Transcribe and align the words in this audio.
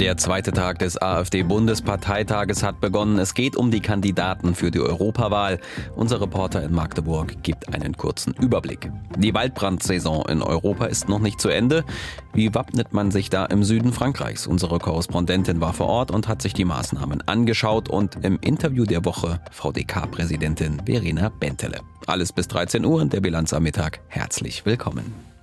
Der 0.00 0.16
zweite 0.16 0.50
Tag 0.50 0.80
des 0.80 1.00
AfD-Bundesparteitages 1.00 2.64
hat 2.64 2.80
begonnen. 2.80 3.20
Es 3.20 3.32
geht 3.32 3.54
um 3.54 3.70
die 3.70 3.80
Kandidaten 3.80 4.56
für 4.56 4.72
die 4.72 4.80
Europawahl. 4.80 5.60
Unser 5.94 6.20
Reporter 6.20 6.64
in 6.64 6.74
Magdeburg 6.74 7.44
gibt 7.44 7.72
einen 7.72 7.96
kurzen 7.96 8.34
Überblick. 8.34 8.90
Die 9.16 9.32
Waldbrandsaison 9.34 10.26
in 10.28 10.42
Europa 10.42 10.86
ist 10.86 11.08
noch 11.08 11.20
nicht 11.20 11.40
zu 11.40 11.48
Ende. 11.48 11.84
Wie 12.32 12.52
wappnet 12.56 12.92
man 12.92 13.12
sich 13.12 13.30
da 13.30 13.46
im 13.46 13.62
Süden 13.62 13.92
Frankreichs? 13.92 14.48
Unsere 14.48 14.80
Korrespondentin 14.80 15.60
war 15.60 15.72
vor 15.72 15.86
Ort 15.86 16.10
und 16.10 16.26
hat 16.26 16.42
sich 16.42 16.54
die 16.54 16.64
Maßnahmen 16.64 17.22
angeschaut 17.28 17.88
und 17.88 18.16
im 18.24 18.40
Interview 18.40 18.86
der 18.86 19.04
Woche 19.04 19.40
VDK-Präsidentin 19.52 20.82
Verena 20.86 21.28
Bentele. 21.28 21.80
Alles 22.08 22.32
bis 22.32 22.48
13 22.48 22.84
Uhr 22.84 23.00
in 23.00 23.10
der 23.10 23.20
Bilanz 23.20 23.52
am 23.52 23.62
Mittag. 23.62 24.00
Herzlich 24.08 24.66
willkommen. 24.66 25.33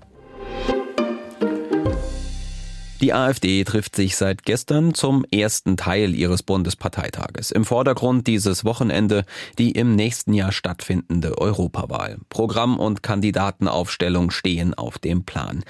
Die 3.01 3.13
AfD 3.13 3.63
trifft 3.63 3.95
sich 3.95 4.15
seit 4.15 4.43
gestern 4.43 4.93
zum 4.93 5.25
ersten 5.31 5.75
Teil 5.75 6.13
ihres 6.13 6.43
Bundesparteitages. 6.43 7.49
Im 7.49 7.65
Vordergrund 7.65 8.27
dieses 8.27 8.63
Wochenende 8.63 9.25
die 9.57 9.71
im 9.71 9.95
nächsten 9.95 10.35
Jahr 10.35 10.51
stattfindende 10.51 11.39
Europawahl. 11.39 12.19
Programm 12.29 12.79
und 12.79 13.01
Kandidatenaufstellung 13.01 14.29
stehen 14.29 14.75
auf 14.75 14.99
dem 14.99 15.23
Plan. 15.23 15.63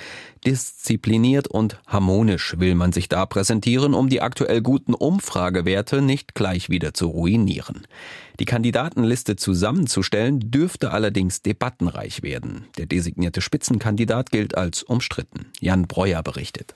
Diszipliniert 0.45 1.47
und 1.47 1.79
harmonisch 1.87 2.55
will 2.59 2.75
man 2.75 2.91
sich 2.91 3.07
da 3.07 3.25
präsentieren, 3.25 3.93
um 3.93 4.09
die 4.09 4.21
aktuell 4.21 4.61
guten 4.61 4.93
Umfragewerte 4.93 6.01
nicht 6.01 6.35
gleich 6.35 6.69
wieder 6.69 6.93
zu 6.93 7.07
ruinieren. 7.07 7.87
Die 8.41 8.45
Kandidatenliste 8.45 9.37
zusammenzustellen 9.37 10.51
dürfte 10.51 10.91
allerdings 10.91 11.43
debattenreich 11.43 12.23
werden. 12.23 12.65
Der 12.77 12.87
designierte 12.87 13.39
Spitzenkandidat 13.39 14.31
gilt 14.31 14.57
als 14.57 14.83
umstritten. 14.83 15.45
Jan 15.61 15.87
Breuer 15.87 16.23
berichtet. 16.23 16.75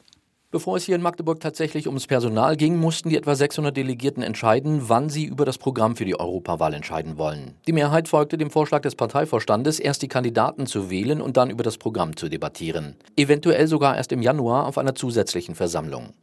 Bevor 0.55 0.77
es 0.77 0.85
hier 0.85 0.95
in 0.95 1.01
Magdeburg 1.01 1.41
tatsächlich 1.41 1.85
ums 1.85 2.07
Personal 2.07 2.55
ging, 2.55 2.77
mussten 2.77 3.09
die 3.09 3.17
etwa 3.17 3.35
600 3.35 3.75
Delegierten 3.75 4.23
entscheiden, 4.23 4.87
wann 4.87 5.09
sie 5.09 5.25
über 5.25 5.43
das 5.43 5.57
Programm 5.57 5.97
für 5.97 6.05
die 6.05 6.17
Europawahl 6.17 6.73
entscheiden 6.73 7.17
wollen. 7.17 7.55
Die 7.67 7.73
Mehrheit 7.73 8.07
folgte 8.07 8.37
dem 8.37 8.49
Vorschlag 8.49 8.81
des 8.81 8.95
Parteivorstandes, 8.95 9.81
erst 9.81 10.01
die 10.01 10.07
Kandidaten 10.07 10.65
zu 10.65 10.89
wählen 10.89 11.19
und 11.19 11.35
dann 11.35 11.49
über 11.49 11.65
das 11.65 11.77
Programm 11.77 12.15
zu 12.15 12.29
debattieren. 12.29 12.95
Eventuell 13.17 13.67
sogar 13.67 13.97
erst 13.97 14.13
im 14.13 14.21
Januar 14.21 14.65
auf 14.65 14.77
einer 14.77 14.95
zusätzlichen 14.95 15.55
Versammlung. 15.55 16.13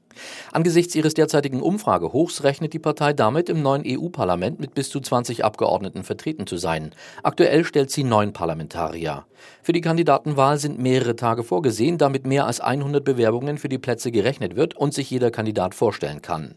Angesichts 0.52 0.94
ihres 0.94 1.14
derzeitigen 1.14 1.62
Umfragehochs 1.62 2.44
rechnet 2.44 2.72
die 2.72 2.78
Partei 2.78 3.12
damit, 3.12 3.48
im 3.48 3.62
neuen 3.62 3.84
EU-Parlament 3.86 4.60
mit 4.60 4.74
bis 4.74 4.90
zu 4.90 5.00
20 5.00 5.44
Abgeordneten 5.44 6.04
vertreten 6.04 6.46
zu 6.46 6.56
sein. 6.56 6.92
Aktuell 7.22 7.64
stellt 7.64 7.90
sie 7.90 8.04
neun 8.04 8.32
Parlamentarier. 8.32 9.24
Für 9.62 9.72
die 9.72 9.80
Kandidatenwahl 9.80 10.58
sind 10.58 10.78
mehrere 10.78 11.16
Tage 11.16 11.42
vorgesehen, 11.42 11.98
damit 11.98 12.26
mehr 12.26 12.46
als 12.46 12.60
100 12.60 13.04
Bewerbungen 13.04 13.58
für 13.58 13.68
die 13.68 13.78
Plätze 13.78 14.10
gerechnet 14.10 14.56
wird 14.56 14.76
und 14.76 14.94
sich 14.94 15.10
jeder 15.10 15.30
Kandidat 15.30 15.74
vorstellen 15.74 16.22
kann. 16.22 16.54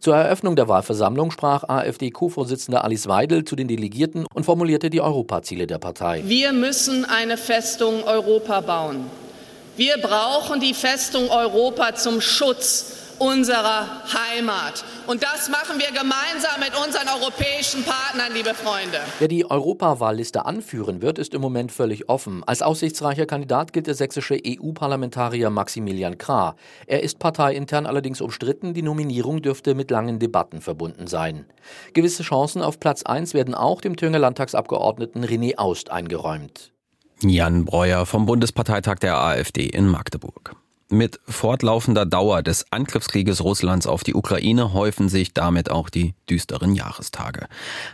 Zur 0.00 0.16
Eröffnung 0.16 0.56
der 0.56 0.68
Wahlversammlung 0.68 1.30
sprach 1.30 1.64
AfD-Co-Vorsitzende 1.68 2.82
Alice 2.82 3.06
Weidel 3.06 3.44
zu 3.44 3.56
den 3.56 3.68
Delegierten 3.68 4.26
und 4.34 4.44
formulierte 4.44 4.90
die 4.90 5.00
Europaziele 5.00 5.66
der 5.66 5.78
Partei. 5.78 6.22
Wir 6.26 6.52
müssen 6.52 7.04
eine 7.04 7.36
Festung 7.36 8.02
Europa 8.04 8.60
bauen. 8.60 9.04
Wir 9.76 9.96
brauchen 9.96 10.60
die 10.60 10.74
Festung 10.74 11.30
Europa 11.30 11.94
zum 11.94 12.20
Schutz 12.20 12.98
unserer 13.18 14.02
Heimat. 14.12 14.84
Und 15.06 15.22
das 15.22 15.48
machen 15.48 15.78
wir 15.78 15.88
gemeinsam 15.88 16.60
mit 16.60 16.72
unseren 16.76 17.08
europäischen 17.08 17.82
Partnern, 17.84 18.34
liebe 18.34 18.52
Freunde. 18.52 18.98
Wer 19.18 19.28
die 19.28 19.48
Europawahlliste 19.48 20.44
anführen 20.44 21.00
wird, 21.00 21.18
ist 21.18 21.32
im 21.32 21.40
Moment 21.40 21.72
völlig 21.72 22.08
offen. 22.08 22.42
Als 22.44 22.62
aussichtsreicher 22.62 23.24
Kandidat 23.24 23.72
gilt 23.72 23.86
der 23.86 23.94
sächsische 23.94 24.38
EU-Parlamentarier 24.44 25.50
Maximilian 25.50 26.18
Krah. 26.18 26.56
Er 26.86 27.02
ist 27.02 27.18
parteiintern 27.18 27.86
allerdings 27.86 28.20
umstritten. 28.20 28.74
Die 28.74 28.82
Nominierung 28.82 29.40
dürfte 29.40 29.74
mit 29.74 29.90
langen 29.90 30.18
Debatten 30.18 30.60
verbunden 30.60 31.06
sein. 31.06 31.46
Gewisse 31.94 32.24
Chancen 32.24 32.60
auf 32.60 32.78
Platz 32.78 33.04
1 33.04 33.34
werden 33.34 33.54
auch 33.54 33.80
dem 33.80 33.96
Thüringer 33.96 34.18
Landtagsabgeordneten 34.18 35.24
René 35.24 35.56
Aust 35.56 35.90
eingeräumt. 35.90 36.71
Jan 37.30 37.64
Breuer 37.64 38.06
vom 38.06 38.26
Bundesparteitag 38.26 38.98
der 38.98 39.18
AfD 39.18 39.66
in 39.66 39.88
Magdeburg. 39.88 40.54
Mit 40.92 41.20
fortlaufender 41.26 42.04
Dauer 42.04 42.42
des 42.42 42.66
Angriffskrieges 42.70 43.42
Russlands 43.42 43.86
auf 43.86 44.04
die 44.04 44.14
Ukraine 44.14 44.74
häufen 44.74 45.08
sich 45.08 45.32
damit 45.32 45.70
auch 45.70 45.88
die 45.88 46.12
düsteren 46.28 46.74
Jahrestage. 46.74 47.46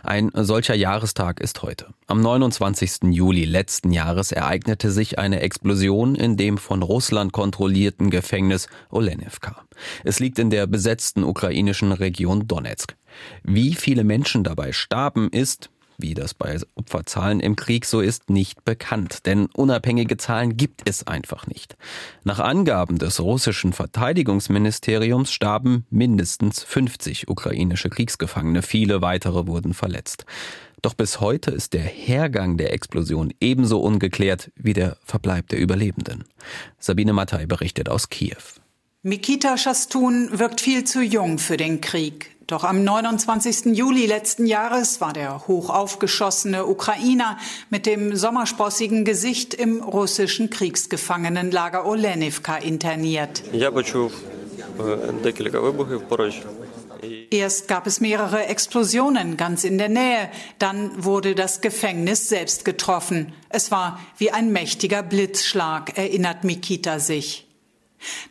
Ein 0.03 0.31
solcher 0.33 0.75
Jahrestag 0.75 1.39
ist 1.39 1.61
heute. 1.61 1.93
Am 2.07 2.19
29. 2.19 3.03
Juli 3.11 3.45
letzten 3.45 3.93
Jahres 3.93 4.33
ereignete 4.33 4.91
sich 4.91 5.17
eine 5.17 5.39
Explosion 5.39 6.13
in 6.15 6.35
dem 6.35 6.57
von 6.57 6.83
Russland 6.83 7.31
kontrollierten 7.31 8.09
Gefängnis 8.09 8.67
Olenivka. 8.89 9.63
Es 10.03 10.19
liegt 10.19 10.37
in 10.37 10.49
der 10.49 10.67
besetzten 10.67 11.23
ukrainischen 11.23 11.93
Region 11.93 12.49
Donetsk. 12.49 12.97
Wie 13.43 13.75
viele 13.75 14.03
Menschen 14.03 14.43
dabei 14.43 14.73
starben, 14.73 15.29
ist 15.29 15.69
wie 15.99 16.13
das 16.13 16.33
bei 16.33 16.57
Opferzahlen 16.75 17.39
im 17.39 17.55
Krieg 17.55 17.85
so 17.85 18.01
ist, 18.01 18.29
nicht 18.29 18.65
bekannt, 18.65 19.25
denn 19.25 19.47
unabhängige 19.47 20.17
Zahlen 20.17 20.57
gibt 20.57 20.81
es 20.89 21.05
einfach 21.05 21.47
nicht. 21.47 21.77
Nach 22.23 22.39
Angaben 22.39 22.97
des 22.97 23.19
russischen 23.19 23.73
Verteidigungsministeriums 23.73 25.31
starben 25.31 25.85
mindestens 25.89 26.63
50 26.63 27.27
ukrainische 27.27 27.89
Kriegsgefangene, 27.89 28.61
viele 28.61 29.01
weitere 29.01 29.47
wurden 29.47 29.73
verletzt. 29.73 30.25
Doch 30.81 30.93
bis 30.93 31.19
heute 31.19 31.51
ist 31.51 31.73
der 31.73 31.83
Hergang 31.83 32.57
der 32.57 32.73
Explosion 32.73 33.33
ebenso 33.41 33.81
ungeklärt 33.81 34.51
wie 34.55 34.73
der 34.73 34.97
Verbleib 35.03 35.49
der 35.49 35.59
Überlebenden. 35.59 36.23
Sabine 36.79 37.13
Mattei 37.13 37.45
berichtet 37.45 37.89
aus 37.89 38.09
Kiew. 38.09 38.37
Mikita 39.01 39.57
Shastun 39.57 40.29
wirkt 40.39 40.61
viel 40.61 40.83
zu 40.83 41.01
jung 41.01 41.37
für 41.37 41.57
den 41.57 41.81
Krieg. 41.81 42.31
Doch 42.49 42.63
am 42.63 42.83
29. 42.83 43.77
Juli 43.77 44.07
letzten 44.07 44.47
Jahres 44.47 44.99
war 45.01 45.13
der 45.13 45.47
hochaufgeschossene 45.47 46.65
Ukrainer 46.65 47.37
mit 47.69 47.85
dem 47.85 48.15
sommersprossigen 48.15 49.05
Gesicht 49.05 49.53
im 49.53 49.83
russischen 49.83 50.49
Kriegsgefangenenlager 50.49 51.85
Olenivka 51.85 52.57
interniert. 52.57 53.43
Erst 57.29 57.67
gab 57.67 57.85
es 57.85 58.01
mehrere 58.01 58.45
Explosionen 58.47 59.37
ganz 59.37 59.63
in 59.63 59.77
der 59.77 59.89
Nähe, 59.89 60.31
dann 60.57 61.03
wurde 61.03 61.35
das 61.35 61.61
Gefängnis 61.61 62.29
selbst 62.29 62.65
getroffen. 62.65 63.31
Es 63.49 63.69
war 63.69 63.99
wie 64.17 64.31
ein 64.31 64.51
mächtiger 64.51 65.03
Blitzschlag, 65.03 65.99
erinnert 65.99 66.43
Mikita 66.43 66.97
sich. 66.97 67.45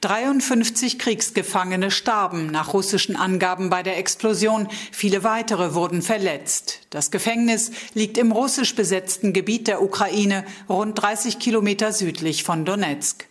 53 0.00 0.98
Kriegsgefangene 0.98 1.90
starben 1.90 2.46
nach 2.46 2.72
russischen 2.72 3.16
Angaben 3.16 3.70
bei 3.70 3.82
der 3.82 3.98
Explosion. 3.98 4.68
Viele 4.92 5.24
weitere 5.24 5.74
wurden 5.74 6.02
verletzt. 6.02 6.80
Das 6.90 7.10
Gefängnis 7.10 7.70
liegt 7.94 8.18
im 8.18 8.32
russisch 8.32 8.74
besetzten 8.74 9.32
Gebiet 9.32 9.68
der 9.68 9.82
Ukraine, 9.82 10.44
rund 10.68 11.00
30 11.00 11.38
Kilometer 11.38 11.92
südlich 11.92 12.44
von 12.44 12.64
Donetsk. 12.64 13.26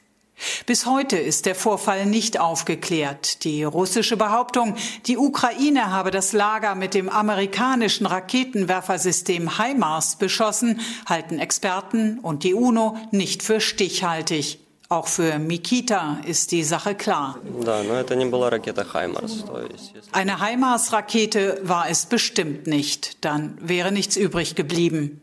Bis 0.68 0.86
heute 0.86 1.18
ist 1.18 1.48
der 1.48 1.56
Vorfall 1.56 2.06
nicht 2.06 2.40
aufgeklärt. 2.40 3.44
Die 3.44 3.64
russische 3.64 4.18
Behauptung, 4.18 4.76
die 5.08 5.18
Ukraine 5.18 5.90
habe 5.90 6.12
das 6.12 6.32
Lager 6.32 6.76
mit 6.76 6.94
dem 6.94 7.10
amerikanischen 7.10 8.06
Raketenwerfersystem 8.06 9.58
HIMARS 9.58 10.18
beschossen, 10.18 10.82
halten 11.08 11.40
Experten 11.40 12.20
und 12.20 12.44
die 12.44 12.54
UNO 12.54 12.98
nicht 13.10 13.42
für 13.42 13.60
stichhaltig. 13.60 14.60
Auch 14.90 15.08
für 15.08 15.38
Mikita 15.38 16.22
ist 16.26 16.54
die 16.54 16.64
Sache 16.64 16.96
klar. 16.96 17.40
Eine 20.14 20.42
HIMARS-Rakete 20.42 21.60
war 21.64 21.90
es 21.90 22.06
bestimmt 22.06 22.68
nicht. 22.68 23.26
Dann 23.26 23.58
wäre 23.62 23.92
nichts 23.92 24.16
übrig 24.16 24.56
geblieben. 24.56 25.22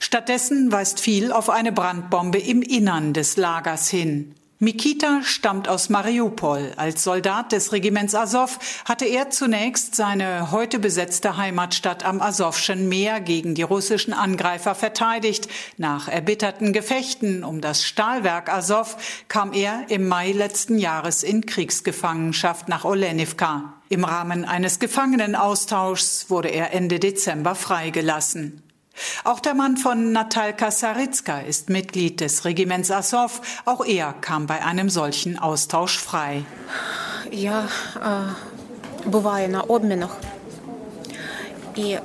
Stattdessen 0.00 0.72
weist 0.72 1.00
viel 1.00 1.32
auf 1.32 1.50
eine 1.50 1.72
Brandbombe 1.72 2.38
im 2.38 2.62
Innern 2.62 3.12
des 3.12 3.36
Lagers 3.36 3.90
hin. 3.90 4.34
Mikita 4.60 5.22
stammt 5.22 5.68
aus 5.68 5.88
Mariupol. 5.88 6.72
Als 6.76 7.04
Soldat 7.04 7.52
des 7.52 7.70
Regiments 7.70 8.16
Azov 8.16 8.58
hatte 8.86 9.04
er 9.04 9.30
zunächst 9.30 9.94
seine 9.94 10.50
heute 10.50 10.80
besetzte 10.80 11.36
Heimatstadt 11.36 12.04
am 12.04 12.20
Asowschen 12.20 12.88
Meer 12.88 13.20
gegen 13.20 13.54
die 13.54 13.62
russischen 13.62 14.12
Angreifer 14.12 14.74
verteidigt. 14.74 15.46
Nach 15.76 16.08
erbitterten 16.08 16.72
Gefechten 16.72 17.44
um 17.44 17.60
das 17.60 17.84
Stahlwerk 17.84 18.52
Azov 18.52 18.96
kam 19.28 19.52
er 19.52 19.84
im 19.90 20.08
Mai 20.08 20.32
letzten 20.32 20.80
Jahres 20.80 21.22
in 21.22 21.46
Kriegsgefangenschaft 21.46 22.68
nach 22.68 22.84
Olenivka. 22.84 23.74
Im 23.88 24.02
Rahmen 24.02 24.44
eines 24.44 24.80
Gefangenenaustauschs 24.80 26.30
wurde 26.30 26.48
er 26.48 26.72
Ende 26.72 26.98
Dezember 26.98 27.54
freigelassen. 27.54 28.67
Auch 29.23 29.39
der 29.39 29.53
Mann 29.53 29.77
von 29.77 30.11
Natalka 30.11 30.69
Saritska 30.69 31.39
ist 31.39 31.69
Mitglied 31.69 32.21
des 32.21 32.45
Regiments 32.45 32.91
Azov. 32.91 33.41
Auch 33.65 33.85
er 33.85 34.13
kam 34.13 34.47
bei 34.47 34.63
einem 34.63 34.89
solchen 34.89 35.39
Austausch 35.39 35.97
frei. 35.97 36.45
Я 37.31 37.67
буваю 39.05 39.49
на 39.49 39.61
обмінах 39.61 40.17
і 41.75 41.97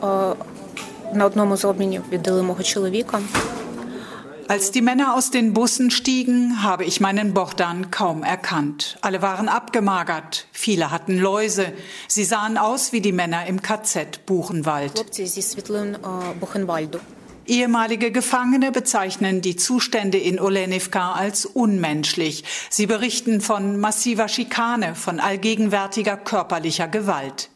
Als 4.48 4.72
die 4.72 4.82
Männer 4.82 5.16
aus 5.16 5.32
den 5.32 5.54
Bussen 5.54 5.92
stiegen, 5.92 6.64
habe 6.64 6.86
ich 6.86 7.00
meinen 7.00 7.34
Bogdan 7.34 7.92
kaum 7.92 8.24
erkannt. 8.24 8.98
Alle 9.02 9.22
waren 9.22 9.48
abgemagert, 9.48 10.48
viele 10.52 10.92
hatten 10.92 11.18
Läuse. 11.18 11.74
Sie 12.08 12.24
sahen 12.24 12.58
aus 12.58 12.92
wie 12.92 13.02
die 13.02 13.12
Männer 13.12 13.46
im 13.48 13.62
KZ 13.62 14.26
Buchenwald. 14.26 15.06
Ehemalige 17.46 18.12
Gefangene 18.12 18.72
bezeichnen 18.72 19.42
die 19.42 19.58
Zustände 19.58 20.18
in 20.18 20.40
Olenivka 20.40 21.12
als 21.12 21.46
unmenschlich. 21.46 22.46
Sie 22.70 22.86
berichten 22.86 23.42
von 23.42 23.80
massiver 23.80 24.30
Schikane, 24.30 24.96
von 24.96 25.20
allgegenwärtiger 25.20 26.16
körperlicher 26.16 26.88
Gewalt. 26.88 27.50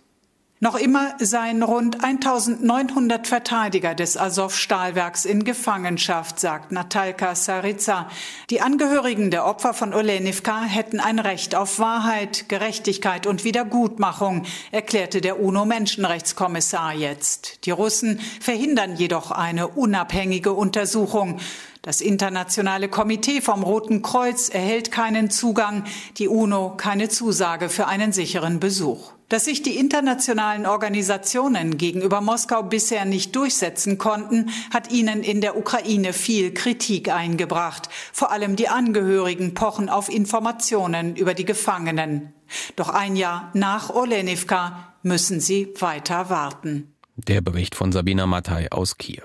Noch 0.59 0.73
immer 0.73 1.13
seien 1.19 1.61
rund 1.61 2.03
1900 2.03 3.27
Verteidiger 3.27 3.93
des 3.93 4.17
Azov-Stahlwerks 4.17 5.25
in 5.25 5.43
Gefangenschaft, 5.43 6.39
sagt 6.39 6.71
Natalka 6.71 7.35
Sarica. 7.35 8.09
Die 8.49 8.59
Angehörigen 8.61 9.29
der 9.29 9.45
Opfer 9.45 9.75
von 9.75 9.93
Olenivka 9.93 10.63
hätten 10.63 10.99
ein 10.99 11.19
Recht 11.19 11.53
auf 11.53 11.77
Wahrheit, 11.77 12.49
Gerechtigkeit 12.49 13.27
und 13.27 13.43
Wiedergutmachung, 13.43 14.45
erklärte 14.71 15.21
der 15.21 15.39
UNO-Menschenrechtskommissar 15.39 16.95
jetzt. 16.95 17.63
Die 17.67 17.71
Russen 17.71 18.19
verhindern 18.39 18.95
jedoch 18.95 19.29
eine 19.29 19.67
unabhängige 19.67 20.53
Untersuchung. 20.53 21.39
Das 21.83 22.01
internationale 22.01 22.89
Komitee 22.89 23.41
vom 23.41 23.61
Roten 23.61 24.01
Kreuz 24.01 24.49
erhält 24.49 24.91
keinen 24.91 25.29
Zugang, 25.29 25.83
die 26.17 26.27
UNO 26.27 26.73
keine 26.77 27.09
Zusage 27.09 27.69
für 27.69 27.85
einen 27.85 28.11
sicheren 28.11 28.59
Besuch. 28.59 29.16
Dass 29.29 29.43
sich 29.43 29.61
die 29.61 29.77
internationalen 29.77 30.65
Organisationen 30.65 31.77
gegenüber 31.77 32.21
Moskau 32.21 32.63
bisher 32.63 33.03
nicht 33.03 33.35
durchsetzen 33.35 33.97
konnten, 33.97 34.51
hat 34.73 34.89
ihnen 34.89 35.21
in 35.21 35.41
der 35.41 35.57
Ukraine 35.57 36.13
viel 36.13 36.53
Kritik 36.53 37.09
eingebracht. 37.09 37.89
Vor 38.13 38.31
allem 38.31 38.55
die 38.55 38.69
Angehörigen 38.69 39.53
pochen 39.53 39.89
auf 39.89 40.07
Informationen 40.07 41.17
über 41.17 41.33
die 41.33 41.43
Gefangenen. 41.43 42.33
Doch 42.77 42.87
ein 42.87 43.17
Jahr 43.17 43.51
nach 43.53 43.89
Olenivka 43.89 44.93
müssen 45.03 45.41
sie 45.41 45.73
weiter 45.77 46.29
warten. 46.29 46.95
Der 47.17 47.41
Bericht 47.41 47.75
von 47.75 47.91
Sabina 47.91 48.27
Mattei 48.27 48.71
aus 48.71 48.97
Kiew. 48.97 49.23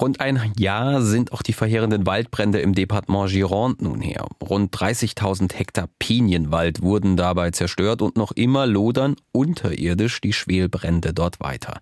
Rund 0.00 0.20
ein 0.20 0.40
Jahr 0.58 1.02
sind 1.02 1.32
auch 1.32 1.42
die 1.42 1.52
verheerenden 1.52 2.06
Waldbrände 2.06 2.60
im 2.60 2.74
Departement 2.74 3.28
Gironde 3.28 3.84
nun 3.84 4.00
her. 4.00 4.26
Rund 4.42 4.74
30.000 4.74 5.54
Hektar 5.54 5.88
Pinienwald 5.98 6.80
wurden 6.80 7.18
dabei 7.18 7.50
zerstört 7.50 8.00
und 8.00 8.16
noch 8.16 8.32
immer 8.32 8.66
lodern 8.66 9.16
unterirdisch 9.32 10.22
die 10.22 10.32
Schwelbrände 10.32 11.12
dort 11.12 11.40
weiter. 11.40 11.80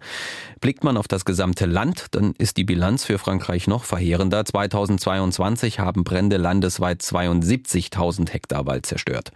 Blickt 0.60 0.82
man 0.82 0.96
auf 0.96 1.06
das 1.06 1.24
gesamte 1.24 1.66
Land, 1.66 2.06
dann 2.10 2.34
ist 2.38 2.56
die 2.56 2.64
Bilanz 2.64 3.04
für 3.04 3.18
Frankreich 3.18 3.68
noch 3.68 3.84
verheerender. 3.84 4.44
2022 4.44 5.78
haben 5.78 6.02
Brände 6.02 6.38
landesweit 6.38 7.02
72.000 7.02 8.30
Hektar 8.30 8.66
Wald 8.66 8.84
zerstört. 8.84 9.30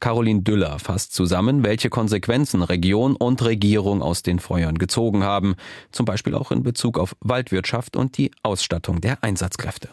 Caroline 0.00 0.42
Düller 0.42 0.78
fasst 0.78 1.14
zusammen, 1.14 1.64
welche 1.64 1.90
Konsequenzen 1.90 2.62
Region 2.62 3.16
und 3.16 3.42
Regierung 3.42 4.02
aus 4.02 4.22
den 4.22 4.38
Feuern 4.38 4.76
gezogen 4.78 5.24
haben, 5.24 5.56
zum 5.92 6.06
Beispiel 6.06 6.34
auch 6.34 6.50
in 6.50 6.62
Bezug 6.62 6.98
auf 6.98 7.16
Waldwirtschaft 7.20 7.96
und 7.96 8.18
die 8.18 8.30
Ausstattung 8.42 9.00
der 9.00 9.22
Einsatzkräfte. 9.22 9.88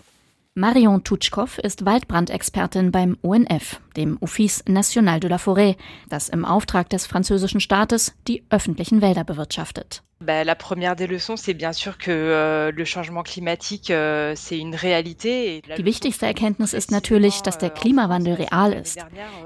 Marion 0.55 1.03
Tutschkow 1.03 1.57
ist 1.57 1.83
Waldbrandexpertin 1.83 2.91
beim 2.91 3.17
ONF, 3.23 3.81
dem 3.97 4.17
Office 4.21 4.63
National 4.67 5.19
de 5.19 5.31
la 5.31 5.37
Forêt, 5.37 5.77
das 6.09 6.29
im 6.29 6.45
Auftrag 6.45 6.89
des 6.91 7.07
französischen 7.07 7.59
Staates 7.59 8.13
die 8.27 8.43
öffentlichen 8.51 9.01
Wälder 9.01 9.23
bewirtschaftet. 9.23 10.03
La 10.25 10.55
première 10.55 10.95
des 10.95 11.07
leçons, 11.07 11.35
c'est 11.35 11.53
bien 11.53 11.73
sûr 11.73 11.97
que 11.97 12.11
euh, 12.11 12.71
le 12.71 12.85
changement 12.85 13.23
climatique, 13.23 13.91
euh, 13.91 14.33
c'est 14.35 14.57
une 14.57 14.75
réalité. 14.75 15.61
Die 15.77 15.85
wichtigste 15.85 16.23
Erkenntnis 16.23 16.73
ist 16.73 16.91
natürlich, 16.91 17.41
dass 17.41 17.57
der 17.57 17.69
Klimawandel 17.69 18.35
real 18.35 18.73
ist. 18.73 18.99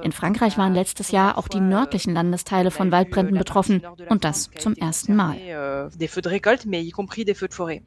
In 0.03 0.11
Frankreich 0.11 0.57
waren 0.57 0.73
letztes 0.73 1.11
Jahr 1.11 1.37
auch 1.37 1.47
die 1.47 1.59
nördlichen 1.59 2.13
Landesteile 2.13 2.71
von 2.71 2.91
Waldbränden 2.91 3.37
betroffen 3.37 3.81
und 4.09 4.23
das 4.23 4.49
zum 4.57 4.75
ersten 4.75 5.15
Mal. 5.15 5.35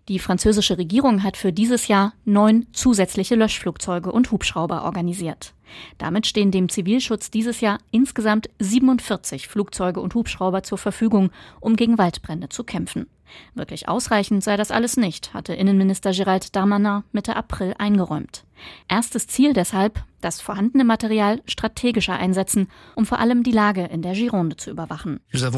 Die 0.08 0.18
französische 0.18 0.78
Regierung 0.78 1.22
hat 1.22 1.36
für 1.36 1.52
dieses 1.52 1.88
Jahr 1.88 2.12
neun 2.24 2.66
zusätzliche 2.72 3.34
Löschflugzeuge 3.36 4.10
und 4.10 4.30
Hubschrauber 4.30 4.84
organisiert. 4.84 5.54
Damit 5.98 6.26
stehen 6.26 6.50
dem 6.50 6.68
Zivilschutz 6.68 7.30
dieses 7.30 7.60
Jahr 7.60 7.78
insgesamt 7.90 8.50
47 8.58 9.48
Flugzeuge 9.48 10.00
und 10.00 10.14
Hubschrauber 10.14 10.62
zur 10.62 10.78
Verfügung, 10.78 11.30
um 11.60 11.76
gegen 11.76 11.98
Waldbrände 11.98 12.48
zu 12.48 12.64
kämpfen. 12.64 13.06
Wirklich 13.54 13.88
ausreichend 13.88 14.42
sei 14.42 14.56
das 14.56 14.70
alles 14.70 14.96
nicht, 14.96 15.34
hatte 15.34 15.54
Innenminister 15.54 16.10
Gérald 16.10 16.52
Darmanin 16.52 17.04
Mitte 17.12 17.36
April 17.36 17.74
eingeräumt. 17.78 18.44
Erstes 18.88 19.26
Ziel 19.26 19.52
deshalb, 19.52 20.02
das 20.20 20.40
vorhandene 20.40 20.84
Material 20.84 21.40
strategischer 21.46 22.16
einsetzen, 22.16 22.68
um 22.94 23.06
vor 23.06 23.18
allem 23.18 23.42
die 23.42 23.52
Lage 23.52 23.84
in 23.84 24.02
der 24.02 24.12
Gironde 24.12 24.56
zu 24.56 24.70
überwachen. 24.70 25.20
Wir 25.32 25.52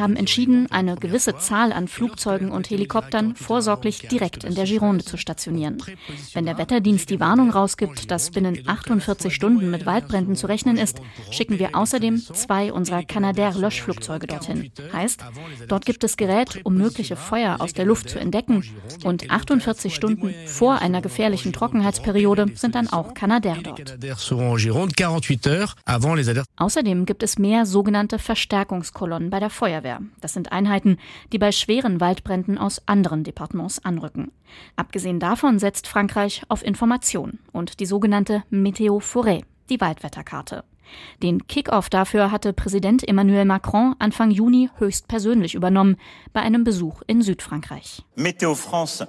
haben 0.00 0.16
entschieden, 0.16 0.70
eine 0.70 0.96
gewisse 0.96 1.36
Zahl 1.38 1.72
an 1.72 1.88
Flugzeugen 1.88 2.50
und 2.50 2.70
Helikoptern 2.70 3.36
vorsorglich 3.36 4.08
direkt 4.08 4.44
in 4.44 4.54
der 4.54 4.64
Gironde 4.64 5.04
zu 5.04 5.16
stationieren. 5.16 5.82
Wenn 6.32 6.46
der 6.46 6.58
Wetterdienst 6.58 7.10
die 7.10 7.20
Warnung 7.20 7.50
rausgibt, 7.50 8.10
dass 8.10 8.30
binnen 8.30 8.62
48 8.66 9.34
Stunden 9.34 9.70
mit 9.70 9.86
Waldbränden 9.86 10.36
zu 10.36 10.46
rechnen 10.46 10.76
ist, 10.76 11.00
schicken 11.30 11.58
wir 11.58 11.76
außerdem 11.76 12.18
zwei 12.18 12.72
unserer 12.72 13.02
Canadair-Löschflugzeuge 13.02 14.26
dorthin. 14.26 14.70
Heißt, 14.92 15.22
dort 15.68 15.86
gibt 15.86 16.04
es 16.04 16.16
Gerät, 16.16 16.60
um 16.64 16.76
mögliche 16.76 17.16
Feuer 17.16 17.60
aus 17.60 17.72
der 17.72 17.84
Luft 17.84 18.10
zu 18.10 18.18
entdecken 18.18 18.64
und 19.04 19.30
48 19.30 19.94
Stunden 19.94 20.15
Stunden 20.16 20.46
vor 20.46 20.80
einer 20.80 21.02
gefährlichen 21.02 21.52
Trockenheitsperiode 21.52 22.46
sind 22.54 22.74
dann 22.74 22.88
auch 22.88 23.14
Kanadair 23.14 23.56
dort. 23.62 23.96
Außerdem 26.56 27.06
gibt 27.06 27.22
es 27.22 27.38
mehr 27.38 27.66
sogenannte 27.66 28.18
Verstärkungskolonnen 28.18 29.30
bei 29.30 29.40
der 29.40 29.50
Feuerwehr. 29.50 30.00
Das 30.20 30.32
sind 30.32 30.52
Einheiten, 30.52 30.98
die 31.32 31.38
bei 31.38 31.52
schweren 31.52 32.00
Waldbränden 32.00 32.58
aus 32.58 32.82
anderen 32.86 33.24
Departements 33.24 33.84
anrücken. 33.84 34.32
Abgesehen 34.76 35.20
davon 35.20 35.58
setzt 35.58 35.86
Frankreich 35.86 36.42
auf 36.48 36.64
Information 36.64 37.38
und 37.52 37.80
die 37.80 37.86
sogenannte 37.86 38.44
Météo 38.50 39.00
Forêt, 39.00 39.42
die 39.68 39.80
Waldwetterkarte. 39.80 40.64
Den 41.22 41.46
Kickoff 41.46 41.88
dafür 41.88 42.30
hatte 42.30 42.52
Präsident 42.52 43.06
Emmanuel 43.06 43.44
Macron 43.44 43.94
Anfang 43.98 44.30
Juni 44.30 44.70
höchstpersönlich 44.78 45.54
übernommen 45.54 45.96
bei 46.32 46.40
einem 46.40 46.64
Besuch 46.64 47.02
in 47.06 47.22
Südfrankreich. 47.22 48.04
Météo 48.16 48.54
France 48.54 49.08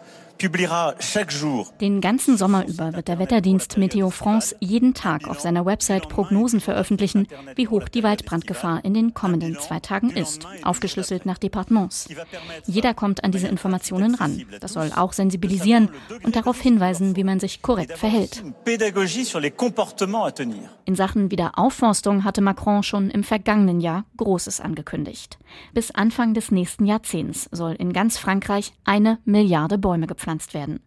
den 1.82 2.01
ganzen 2.01 2.38
Sommer 2.38 2.67
über 2.67 2.94
wird 2.94 3.08
der 3.08 3.17
Wetterdienst 3.17 3.77
Meteo 3.77 4.12
France 4.12 4.56
jeden 4.60 4.94
Tag 4.94 5.27
auf 5.27 5.39
seiner 5.39 5.65
Website 5.65 6.10
Prognosen 6.10 6.62
veröffentlichen, 6.62 7.27
wie 7.56 7.67
hoch 7.67 7.89
die 7.89 8.03
Waldbrandgefahr 8.03 8.86
in 8.86 8.94
den 8.94 9.15
kommenden 9.15 9.58
zwei 9.60 9.79
Tagen 9.79 10.12
ist, 10.12 10.46
aufgeschlüsselt 10.63 11.25
nach 11.25 11.39
Departements. 11.39 12.08
Jeder 12.67 12.94
kommt 12.94 13.24
an 13.24 13.32
diese 13.32 13.48
Informationen 13.48 14.13
ran. 14.13 14.44
Das 14.60 14.74
soll 14.74 14.91
auch 14.96 15.13
sensibilisieren 15.13 15.89
und 16.24 16.36
darauf 16.36 16.62
hinweisen, 16.62 17.15
wie 17.15 17.24
man 17.24 17.39
sich 17.39 17.63
korrekt 17.63 17.98
verhält. 17.98 18.44
In 20.86 20.96
Sachen 20.96 21.32
Wiederaufforstung 21.32 22.24
hatte 22.24 22.41
Macron 22.41 22.84
schon 22.84 23.10
im 23.10 23.24
vergangenen 23.24 23.82
Jahr 23.82 24.06
Großes 24.17 24.62
angekündigt. 24.62 25.39
Bis 25.74 25.89
Anfang 25.91 26.36
des 26.36 26.51
nächsten 26.51 26.86
Jahrzehnts 26.86 27.50
soll 27.51 27.74
in 27.74 27.91
ganz 27.91 28.20
Frankreich 28.20 28.74
eine 28.84 29.17
Milliarde 29.25 29.79
Bäume 29.79 30.06
gepflanzt 30.06 30.26
gepflanzt 30.27 30.53
werden. 30.53 30.79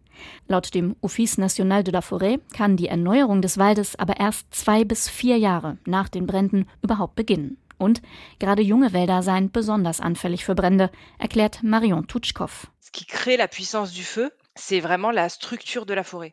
Laut 0.47 0.73
dem 0.75 0.95
Office 1.01 1.37
National 1.37 1.83
de 1.83 1.93
la 1.93 2.01
Forêt 2.01 2.39
kann 2.53 2.77
die 2.77 2.87
Erneuerung 2.87 3.41
des 3.41 3.57
Waldes 3.57 3.97
aber 3.97 4.19
erst 4.19 4.53
zwei 4.53 4.83
bis 4.83 5.09
vier 5.09 5.37
Jahre 5.37 5.77
nach 5.85 6.09
den 6.09 6.27
Bränden 6.27 6.67
überhaupt 6.83 7.15
beginnen. 7.15 7.57
Und 7.77 8.01
gerade 8.37 8.61
junge 8.61 8.93
Wälder 8.93 9.23
seien 9.23 9.51
besonders 9.51 9.99
anfällig 9.99 10.45
für 10.45 10.53
Brände, 10.53 10.91
erklärt 11.17 11.63
Marion 11.63 12.07
Tutschkow. 12.07 12.67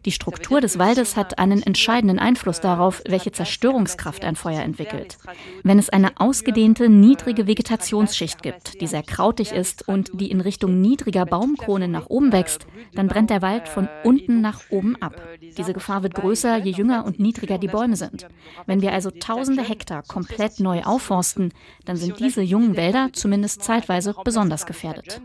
Die 0.04 0.10
Struktur 0.10 0.60
des 0.60 0.78
Waldes 0.78 1.16
hat 1.16 1.38
einen 1.38 1.62
entscheidenden 1.62 2.18
Einfluss 2.18 2.60
darauf, 2.60 3.00
welche 3.06 3.30
Zerstörungskraft 3.30 4.24
ein 4.24 4.34
Feuer 4.34 4.62
entwickelt. 4.62 5.18
Wenn 5.62 5.78
es 5.78 5.88
eine 5.88 6.18
ausgedehnte, 6.18 6.88
niedrige 6.88 7.46
Vegetationsschicht 7.46 8.42
gibt, 8.42 8.80
die 8.80 8.88
sehr 8.88 9.04
krautig 9.04 9.52
ist 9.52 9.86
und 9.86 10.20
die 10.20 10.32
in 10.32 10.40
Richtung 10.40 10.80
niedriger 10.80 11.26
Baumkronen 11.26 11.92
nach 11.92 12.06
oben 12.06 12.32
wächst, 12.32 12.66
dann 12.92 13.06
brennt 13.06 13.30
der 13.30 13.40
Wald 13.40 13.68
von 13.68 13.88
unten 14.02 14.40
nach 14.40 14.62
oben 14.70 15.00
ab. 15.00 15.14
Diese 15.56 15.72
Gefahr 15.72 16.02
wird 16.02 16.14
größer, 16.16 16.56
je 16.56 16.72
jünger 16.72 17.04
und 17.04 17.20
niedriger 17.20 17.58
die 17.58 17.68
Bäume 17.68 17.94
sind. 17.94 18.26
Wenn 18.66 18.82
wir 18.82 18.92
also 18.92 19.12
tausende 19.12 19.62
Hektar 19.62 20.02
komplett 20.02 20.58
neu 20.58 20.82
aufforsten, 20.82 21.52
dann 21.84 21.96
sind 21.96 22.18
diese 22.18 22.42
jungen 22.42 22.76
Wälder 22.76 23.10
zumindest 23.12 23.62
zeitweise 23.62 24.12
besonders 24.24 24.66
gefährdet. 24.66 25.20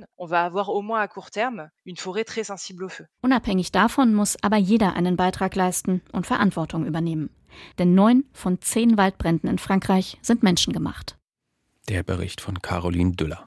Unabhängig 3.22 3.72
davon 3.72 4.13
muss 4.13 4.38
aber 4.42 4.58
jeder 4.58 4.94
einen 4.94 5.18
Beitrag 5.18 5.56
leisten 5.56 6.02
und 6.12 6.28
Verantwortung 6.28 6.86
übernehmen. 6.86 7.30
Denn 7.78 7.94
neun 7.94 8.25
von 8.34 8.62
zehn 8.62 8.98
Waldbränden 8.98 9.50
in 9.50 9.60
Frankreich 9.60 10.18
sind 10.22 10.44
menschengemacht. 10.44 11.18
Der 11.90 12.04
Bericht 12.04 12.40
von 12.40 12.62
Caroline 12.62 13.12
Düller. 13.12 13.46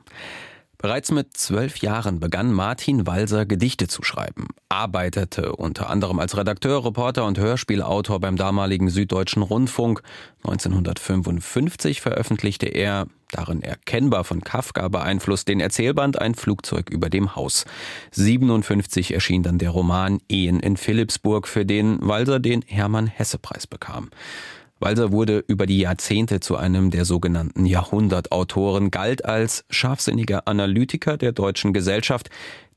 Bereits 0.79 1.11
mit 1.11 1.37
zwölf 1.37 1.79
Jahren 1.79 2.21
begann 2.21 2.53
Martin 2.53 3.07
Walser 3.07 3.47
Gedichte 3.47 3.89
zu 3.89 4.03
schreiben, 4.03 4.49
arbeitete 4.69 5.57
unter 5.57 5.89
anderem 5.89 6.19
als 6.19 6.37
Redakteur, 6.37 6.85
Reporter 6.85 7.25
und 7.25 7.39
Hörspielautor 7.39 8.21
beim 8.21 8.37
damaligen 8.37 8.91
Süddeutschen 8.91 9.43
Rundfunk. 9.43 10.03
1955 10.45 12.03
veröffentlichte 12.03 12.67
er, 12.67 13.07
darin 13.31 13.63
erkennbar 13.63 14.25
von 14.25 14.43
Kafka 14.43 14.89
beeinflusst, 14.89 15.49
den 15.49 15.61
Erzählband 15.61 16.21
Ein 16.21 16.35
Flugzeug 16.35 16.91
über 16.91 17.09
dem 17.09 17.35
Haus. 17.35 17.65
57 18.13 19.15
erschien 19.15 19.43
dann 19.43 19.59
der 19.59 19.71
Roman 19.71 20.21
Ehen 20.29 20.61
in 20.61 20.77
Philipsburg, 20.77 21.49
für 21.49 21.65
den 21.65 21.99
Walser 22.07 22.39
den 22.39 22.63
Hermann-Hesse-Preis 22.63 23.67
bekam. 23.67 24.11
Walser 24.79 25.11
wurde 25.11 25.43
über 25.47 25.67
die 25.67 25.79
Jahrzehnte 25.79 26.41
zu 26.41 26.57
einem 26.57 26.91
der 26.91 27.05
sogenannten 27.05 27.65
Jahrhundertautoren, 27.65 28.91
galt 28.91 29.25
als 29.25 29.65
scharfsinniger 29.71 30.47
Analytiker 30.47 31.17
der 31.17 31.33
deutschen 31.33 31.73
Gesellschaft, 31.73 32.29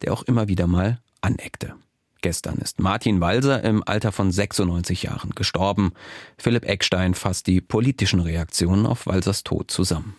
der 0.01 0.13
auch 0.13 0.24
immer 0.24 0.48
wieder 0.48 0.68
mal 0.68 1.00
aneckte. 1.22 1.74
Gestern 2.22 2.58
ist 2.58 2.79
Martin 2.79 3.22
Walser 3.22 3.63
im 3.63 3.82
Alter 3.86 4.12
von 4.12 4.32
96 4.32 5.03
Jahren 5.03 5.32
gestorben. 5.32 5.94
Philipp 6.38 6.65
Eckstein 6.65 7.13
fasst 7.13 7.48
die 7.48 7.62
politischen 7.62 8.20
Reaktionen 8.20 8.86
auf 8.86 9.06
Walsers 9.08 9.44
Tod 9.44 9.72
zusammen. 9.72 10.15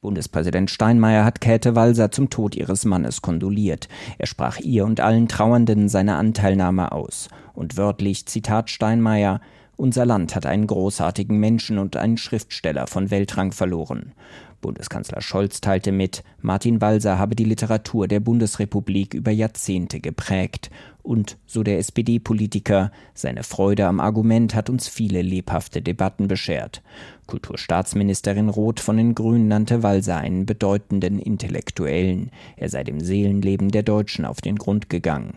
Bundespräsident 0.00 0.70
Steinmeier 0.70 1.24
hat 1.24 1.40
Käthe 1.40 1.74
Walser 1.74 2.10
zum 2.10 2.28
Tod 2.28 2.56
ihres 2.56 2.84
Mannes 2.84 3.22
kondoliert. 3.22 3.88
Er 4.18 4.26
sprach 4.26 4.58
ihr 4.58 4.84
und 4.84 5.00
allen 5.00 5.28
Trauernden 5.28 5.88
seine 5.88 6.16
Anteilnahme 6.16 6.92
aus. 6.92 7.28
Und 7.54 7.76
wörtlich, 7.76 8.26
Zitat 8.26 8.68
Steinmeier, 8.68 9.40
unser 9.76 10.06
Land 10.06 10.34
hat 10.34 10.46
einen 10.46 10.66
großartigen 10.66 11.38
Menschen 11.38 11.78
und 11.78 11.96
einen 11.96 12.16
Schriftsteller 12.16 12.86
von 12.86 13.10
Weltrang 13.10 13.52
verloren. 13.52 14.12
Bundeskanzler 14.64 15.20
Scholz 15.20 15.60
teilte 15.60 15.92
mit, 15.92 16.24
Martin 16.40 16.80
Walser 16.80 17.18
habe 17.18 17.36
die 17.36 17.44
Literatur 17.44 18.08
der 18.08 18.20
Bundesrepublik 18.20 19.12
über 19.12 19.30
Jahrzehnte 19.30 20.00
geprägt. 20.00 20.70
Und, 21.02 21.36
so 21.44 21.62
der 21.62 21.78
SPD-Politiker, 21.78 22.90
seine 23.12 23.42
Freude 23.42 23.86
am 23.86 24.00
Argument 24.00 24.54
hat 24.54 24.70
uns 24.70 24.88
viele 24.88 25.20
lebhafte 25.20 25.82
Debatten 25.82 26.28
beschert. 26.28 26.82
Kulturstaatsministerin 27.26 28.48
Roth 28.48 28.80
von 28.80 28.96
den 28.96 29.14
Grünen 29.14 29.48
nannte 29.48 29.82
Walser 29.82 30.16
einen 30.16 30.46
bedeutenden 30.46 31.18
Intellektuellen. 31.18 32.30
Er 32.56 32.70
sei 32.70 32.84
dem 32.84 33.00
Seelenleben 33.00 33.70
der 33.70 33.82
Deutschen 33.82 34.24
auf 34.24 34.40
den 34.40 34.56
Grund 34.56 34.88
gegangen. 34.88 35.34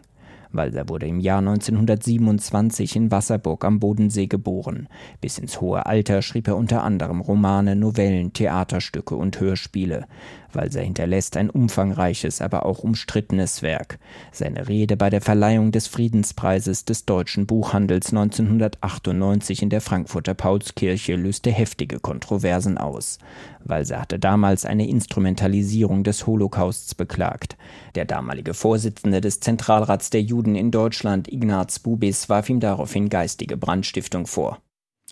Walser 0.52 0.90
wurde 0.90 1.08
im 1.08 1.20
Jahr 1.20 1.40
1927 1.40 2.96
in 2.96 3.12
Wasserburg 3.12 3.66
am 3.66 3.80
Bodensee 3.80 4.28
geboren. 4.28 4.88
Bis 5.22 5.38
ins 5.38 5.62
hohe 5.62 5.86
Alter 5.86 6.22
schrieb 6.22 6.48
er 6.48 6.58
unter 6.58 6.84
anderem 6.84 7.22
Romane, 7.22 7.76
Novellen, 7.76 8.34
Theaterstücke 8.34 9.16
und 9.16 9.40
Hörspiele. 9.40 10.06
Walser 10.58 10.82
hinterlässt 10.82 11.38
ein 11.38 11.50
umfangreiches, 11.50 12.42
aber 12.42 12.66
auch 12.66 12.80
umstrittenes 12.80 13.62
Werk. 13.62 14.00
Seine 14.34 14.68
Rede 14.68 14.98
bei 14.98 15.10
der 15.10 15.22
Verleihung 15.22 15.72
des 15.72 15.88
Friedenspreises 15.88 16.84
des 16.84 17.06
deutschen 17.06 17.46
Buchhandels 17.46 18.10
1998 18.10 19.62
in 19.62 19.70
der 19.70 19.80
Frankfurter 19.80 20.34
Paulskirche 20.34 21.16
löste 21.16 21.52
heftige 21.52 22.00
Kontroversen 22.00 22.78
aus. 22.78 23.20
Walser 23.64 24.02
hatte 24.02 24.20
damals 24.20 24.66
eine 24.66 24.90
Instrumentalisierung 24.90 26.04
des 26.04 26.28
Holocausts 26.28 26.96
beklagt. 26.96 27.56
Der 27.96 28.06
damalige 28.06 28.54
Vorsitzende 28.54 29.22
des 29.22 29.40
Zentralrats 29.40 30.10
der 30.10 30.22
Juden 30.22 30.56
in 30.56 30.72
Deutschland, 30.72 31.32
Ignaz 31.32 31.80
Bubis, 31.80 32.28
warf 32.28 32.50
ihm 32.50 32.60
daraufhin 32.60 33.10
geistige 33.10 33.58
Brandstiftung 33.58 34.26
vor. 34.26 34.60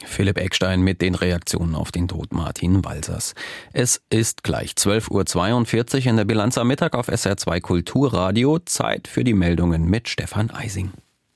Philipp 0.04 0.38
Eckstein 0.38 0.82
mit 0.82 1.02
den 1.02 1.16
Reaktionen 1.16 1.76
auf 1.76 1.92
den 1.92 2.08
Tod 2.08 2.34
Martin 2.34 2.84
Walsers. 2.84 3.34
Es 3.72 4.02
ist 4.10 4.44
gleich 4.44 4.72
12.42 4.72 6.00
Uhr 6.00 6.06
in 6.08 6.18
der 6.18 6.26
Bilanz 6.26 6.58
am 6.58 6.68
Mittag 6.68 6.96
auf 6.96 7.08
SR2 7.08 7.62
Kulturradio. 7.62 8.60
Zeit 8.60 9.08
für 9.08 9.24
die 9.24 9.34
Meldungen 9.34 9.86
mit 9.90 10.10
Stefan 10.10 10.52
Eising. 10.52 10.92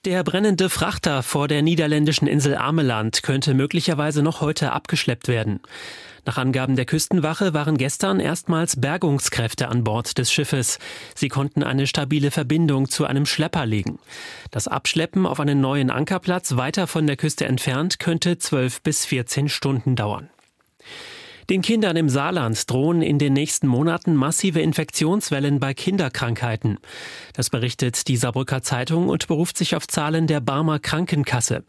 Der 0.05 0.23
brennende 0.23 0.69
Frachter 0.69 1.23
vor 1.23 1.49
der 1.49 1.61
niederländischen 1.61 2.25
Insel 2.25 2.55
Ameland 2.55 3.21
könnte 3.21 3.53
möglicherweise 3.53 4.23
noch 4.23 4.39
heute 4.39 4.71
abgeschleppt 4.71 5.27
werden. 5.27 5.59
Nach 6.25 6.37
Angaben 6.37 6.77
der 6.77 6.85
Küstenwache 6.85 7.53
waren 7.53 7.75
gestern 7.77 8.21
erstmals 8.21 8.79
Bergungskräfte 8.79 9.67
an 9.67 9.83
Bord 9.83 10.17
des 10.17 10.31
Schiffes. 10.31 10.79
Sie 11.15 11.27
konnten 11.27 11.63
eine 11.63 11.85
stabile 11.85 12.31
Verbindung 12.31 12.87
zu 12.87 13.03
einem 13.03 13.25
Schlepper 13.25 13.65
legen. 13.65 13.99
Das 14.51 14.69
Abschleppen 14.69 15.25
auf 15.25 15.41
einen 15.41 15.59
neuen 15.59 15.89
Ankerplatz 15.89 16.55
weiter 16.55 16.87
von 16.87 17.05
der 17.05 17.17
Küste 17.17 17.45
entfernt 17.45 17.99
könnte 17.99 18.37
12 18.37 18.81
bis 18.81 19.03
14 19.03 19.49
Stunden 19.49 19.97
dauern. 19.97 20.29
Den 21.49 21.63
Kindern 21.63 21.95
im 21.95 22.09
Saarland 22.09 22.69
drohen 22.69 23.01
in 23.01 23.17
den 23.17 23.33
nächsten 23.33 23.65
Monaten 23.65 24.13
massive 24.13 24.61
Infektionswellen 24.61 25.59
bei 25.59 25.73
Kinderkrankheiten. 25.73 26.77
Das 27.33 27.49
berichtet 27.49 28.07
die 28.07 28.17
Saarbrücker 28.17 28.61
Zeitung 28.61 29.09
und 29.09 29.27
beruft 29.27 29.57
sich 29.57 29.75
auf 29.75 29.87
Zahlen 29.87 30.27
der 30.27 30.41
Barmer 30.41 30.77
Krankenkasse. 30.77 31.63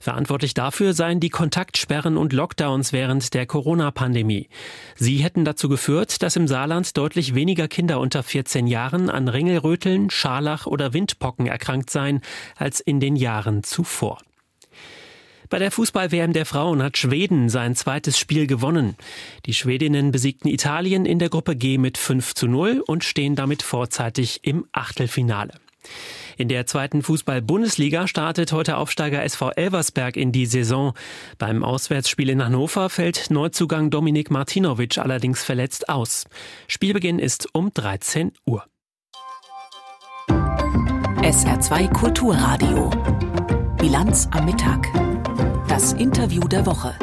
Verantwortlich 0.00 0.54
dafür 0.54 0.94
seien 0.94 1.20
die 1.20 1.28
Kontaktsperren 1.28 2.16
und 2.16 2.32
Lockdowns 2.32 2.94
während 2.94 3.34
der 3.34 3.44
Corona-Pandemie. 3.44 4.48
Sie 4.94 5.18
hätten 5.18 5.44
dazu 5.44 5.68
geführt, 5.68 6.22
dass 6.22 6.36
im 6.36 6.48
Saarland 6.48 6.96
deutlich 6.96 7.34
weniger 7.34 7.68
Kinder 7.68 8.00
unter 8.00 8.22
14 8.22 8.66
Jahren 8.66 9.10
an 9.10 9.28
Ringelröteln, 9.28 10.08
Scharlach 10.08 10.66
oder 10.66 10.94
Windpocken 10.94 11.46
erkrankt 11.46 11.90
seien 11.90 12.22
als 12.56 12.80
in 12.80 13.00
den 13.00 13.16
Jahren 13.16 13.62
zuvor. 13.62 14.18
Bei 15.48 15.58
der 15.58 15.70
Fußball-WM 15.70 16.32
der 16.32 16.46
Frauen 16.46 16.82
hat 16.82 16.98
Schweden 16.98 17.48
sein 17.48 17.76
zweites 17.76 18.18
Spiel 18.18 18.46
gewonnen. 18.46 18.96
Die 19.46 19.54
Schwedinnen 19.54 20.10
besiegten 20.10 20.48
Italien 20.48 21.06
in 21.06 21.18
der 21.18 21.28
Gruppe 21.28 21.56
G 21.56 21.78
mit 21.78 21.98
5 21.98 22.34
zu 22.34 22.48
0 22.48 22.82
und 22.86 23.04
stehen 23.04 23.36
damit 23.36 23.62
vorzeitig 23.62 24.40
im 24.42 24.66
Achtelfinale. 24.72 25.52
In 26.36 26.48
der 26.48 26.66
zweiten 26.66 27.02
Fußball-Bundesliga 27.02 28.08
startet 28.08 28.52
heute 28.52 28.76
Aufsteiger 28.76 29.22
SV 29.22 29.52
Elversberg 29.52 30.16
in 30.16 30.32
die 30.32 30.46
Saison. 30.46 30.92
Beim 31.38 31.64
Auswärtsspiel 31.64 32.28
in 32.28 32.44
Hannover 32.44 32.90
fällt 32.90 33.30
Neuzugang 33.30 33.90
Dominik 33.90 34.30
Martinovic 34.30 34.98
allerdings 34.98 35.44
verletzt 35.44 35.88
aus. 35.88 36.24
Spielbeginn 36.66 37.18
ist 37.18 37.48
um 37.54 37.70
13 37.72 38.32
Uhr. 38.44 38.64
SR2 40.28 41.92
Kulturradio. 41.92 42.90
Bilanz 43.78 44.28
am 44.32 44.44
Mittag. 44.44 45.05
Das 45.76 45.92
Interview 45.92 46.40
der 46.40 46.64
Woche. 46.64 46.94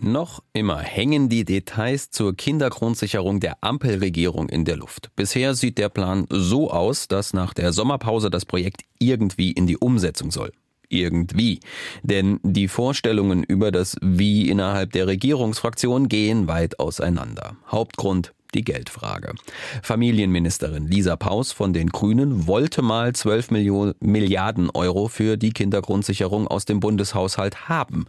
Noch 0.00 0.42
immer 0.54 0.78
hängen 0.78 1.28
die 1.28 1.44
Details 1.44 2.10
zur 2.10 2.34
Kindergrundsicherung 2.34 3.40
der 3.40 3.58
Ampelregierung 3.60 4.48
in 4.48 4.64
der 4.64 4.78
Luft. 4.78 5.10
Bisher 5.16 5.54
sieht 5.54 5.76
der 5.76 5.90
Plan 5.90 6.26
so 6.30 6.70
aus, 6.70 7.08
dass 7.08 7.34
nach 7.34 7.52
der 7.52 7.74
Sommerpause 7.74 8.30
das 8.30 8.46
Projekt 8.46 8.84
irgendwie 8.98 9.52
in 9.52 9.66
die 9.66 9.76
Umsetzung 9.76 10.30
soll. 10.30 10.50
Irgendwie. 10.88 11.60
Denn 12.02 12.40
die 12.42 12.68
Vorstellungen 12.68 13.42
über 13.44 13.70
das 13.70 13.96
Wie 14.00 14.48
innerhalb 14.48 14.92
der 14.92 15.08
Regierungsfraktion 15.08 16.08
gehen 16.08 16.48
weit 16.48 16.80
auseinander. 16.80 17.56
Hauptgrund 17.70 18.32
die 18.56 18.64
Geldfrage. 18.64 19.34
Familienministerin 19.82 20.88
Lisa 20.88 21.16
Paus 21.16 21.52
von 21.52 21.72
den 21.72 21.90
Grünen 21.90 22.46
wollte 22.46 22.82
mal 22.82 23.12
12 23.12 23.52
Millionen, 23.52 23.94
Milliarden 24.00 24.70
Euro 24.70 25.08
für 25.08 25.36
die 25.36 25.52
Kindergrundsicherung 25.52 26.48
aus 26.48 26.64
dem 26.64 26.80
Bundeshaushalt 26.80 27.68
haben. 27.68 28.06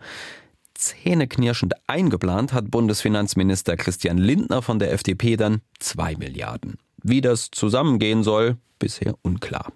Zähneknirschend 0.74 1.74
eingeplant 1.88 2.54
hat 2.54 2.72
Bundesfinanzminister 2.72 3.78
Christian 3.78 4.18
Lindner 4.18 4.62
von 4.62 4.80
der 4.80 4.94
FDP 4.94 5.36
dann 5.36 5.62
2 5.80 6.16
Milliarden. 6.16 6.78
Wie 7.04 7.22
das 7.22 7.50
zusammengehen 7.52 8.24
soll, 8.24 8.58
bisher 8.80 9.16
unklar. 9.22 9.72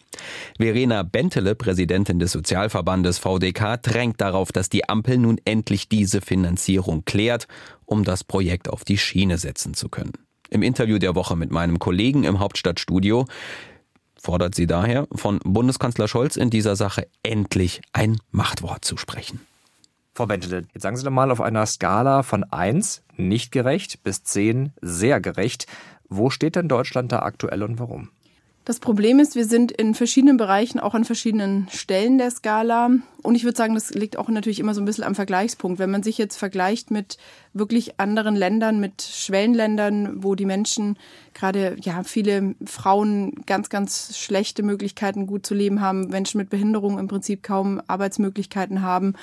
Verena 0.57 1.03
Bentele, 1.03 1.55
Präsidentin 1.55 2.19
des 2.19 2.31
Sozialverbandes 2.31 3.17
VDK, 3.17 3.81
drängt 3.81 4.21
darauf, 4.21 4.51
dass 4.51 4.69
die 4.69 4.87
Ampel 4.87 5.17
nun 5.17 5.39
endlich 5.45 5.89
diese 5.89 6.21
Finanzierung 6.21 7.03
klärt, 7.05 7.47
um 7.85 8.03
das 8.03 8.23
Projekt 8.23 8.69
auf 8.69 8.83
die 8.83 8.97
Schiene 8.97 9.37
setzen 9.37 9.73
zu 9.73 9.89
können. 9.89 10.13
Im 10.53 10.63
Interview 10.63 10.99
der 10.99 11.15
Woche 11.15 11.37
mit 11.37 11.49
meinem 11.49 11.79
Kollegen 11.79 12.25
im 12.25 12.39
Hauptstadtstudio 12.39 13.25
fordert 14.21 14.53
sie 14.53 14.67
daher, 14.67 15.07
von 15.15 15.39
Bundeskanzler 15.45 16.09
Scholz 16.09 16.35
in 16.35 16.49
dieser 16.49 16.75
Sache 16.75 17.07
endlich 17.23 17.81
ein 17.93 18.17
Machtwort 18.31 18.83
zu 18.83 18.97
sprechen. 18.97 19.39
Frau 20.13 20.25
Bentele, 20.25 20.67
jetzt 20.73 20.83
sagen 20.83 20.97
Sie 20.97 21.05
doch 21.05 21.11
mal 21.11 21.31
auf 21.31 21.39
einer 21.39 21.65
Skala 21.65 22.21
von 22.21 22.43
1, 22.43 23.01
nicht 23.15 23.53
gerecht, 23.53 24.03
bis 24.03 24.23
10, 24.23 24.73
sehr 24.81 25.21
gerecht. 25.21 25.67
Wo 26.09 26.29
steht 26.29 26.57
denn 26.57 26.67
Deutschland 26.67 27.13
da 27.13 27.19
aktuell 27.19 27.63
und 27.63 27.79
warum? 27.79 28.09
Das 28.63 28.79
Problem 28.79 29.19
ist, 29.19 29.35
wir 29.35 29.45
sind 29.45 29.71
in 29.71 29.95
verschiedenen 29.95 30.37
Bereichen 30.37 30.79
auch 30.79 30.93
an 30.93 31.03
verschiedenen 31.03 31.67
Stellen 31.71 32.19
der 32.19 32.29
Skala. 32.29 32.91
Und 33.23 33.33
ich 33.33 33.43
würde 33.43 33.57
sagen, 33.57 33.73
das 33.73 33.89
liegt 33.89 34.17
auch 34.17 34.29
natürlich 34.29 34.59
immer 34.59 34.75
so 34.75 34.81
ein 34.81 34.85
bisschen 34.85 35.03
am 35.03 35.15
Vergleichspunkt. 35.15 35.79
Wenn 35.79 35.89
man 35.89 36.03
sich 36.03 36.19
jetzt 36.19 36.37
vergleicht 36.37 36.91
mit 36.91 37.17
wirklich 37.53 37.99
anderen 37.99 38.35
Ländern, 38.35 38.79
mit 38.79 39.01
Schwellenländern, 39.01 40.23
wo 40.23 40.35
die 40.35 40.45
Menschen 40.45 40.97
gerade, 41.33 41.75
ja, 41.81 42.03
viele 42.03 42.53
Frauen 42.63 43.33
ganz, 43.47 43.69
ganz 43.69 44.15
schlechte 44.15 44.61
Möglichkeiten 44.61 45.25
gut 45.25 45.43
zu 45.43 45.55
leben 45.55 45.81
haben, 45.81 46.09
Menschen 46.09 46.37
mit 46.37 46.51
Behinderung 46.51 46.99
im 46.99 47.07
Prinzip 47.07 47.41
kaum 47.41 47.81
Arbeitsmöglichkeiten 47.87 48.83
haben, 48.83 49.15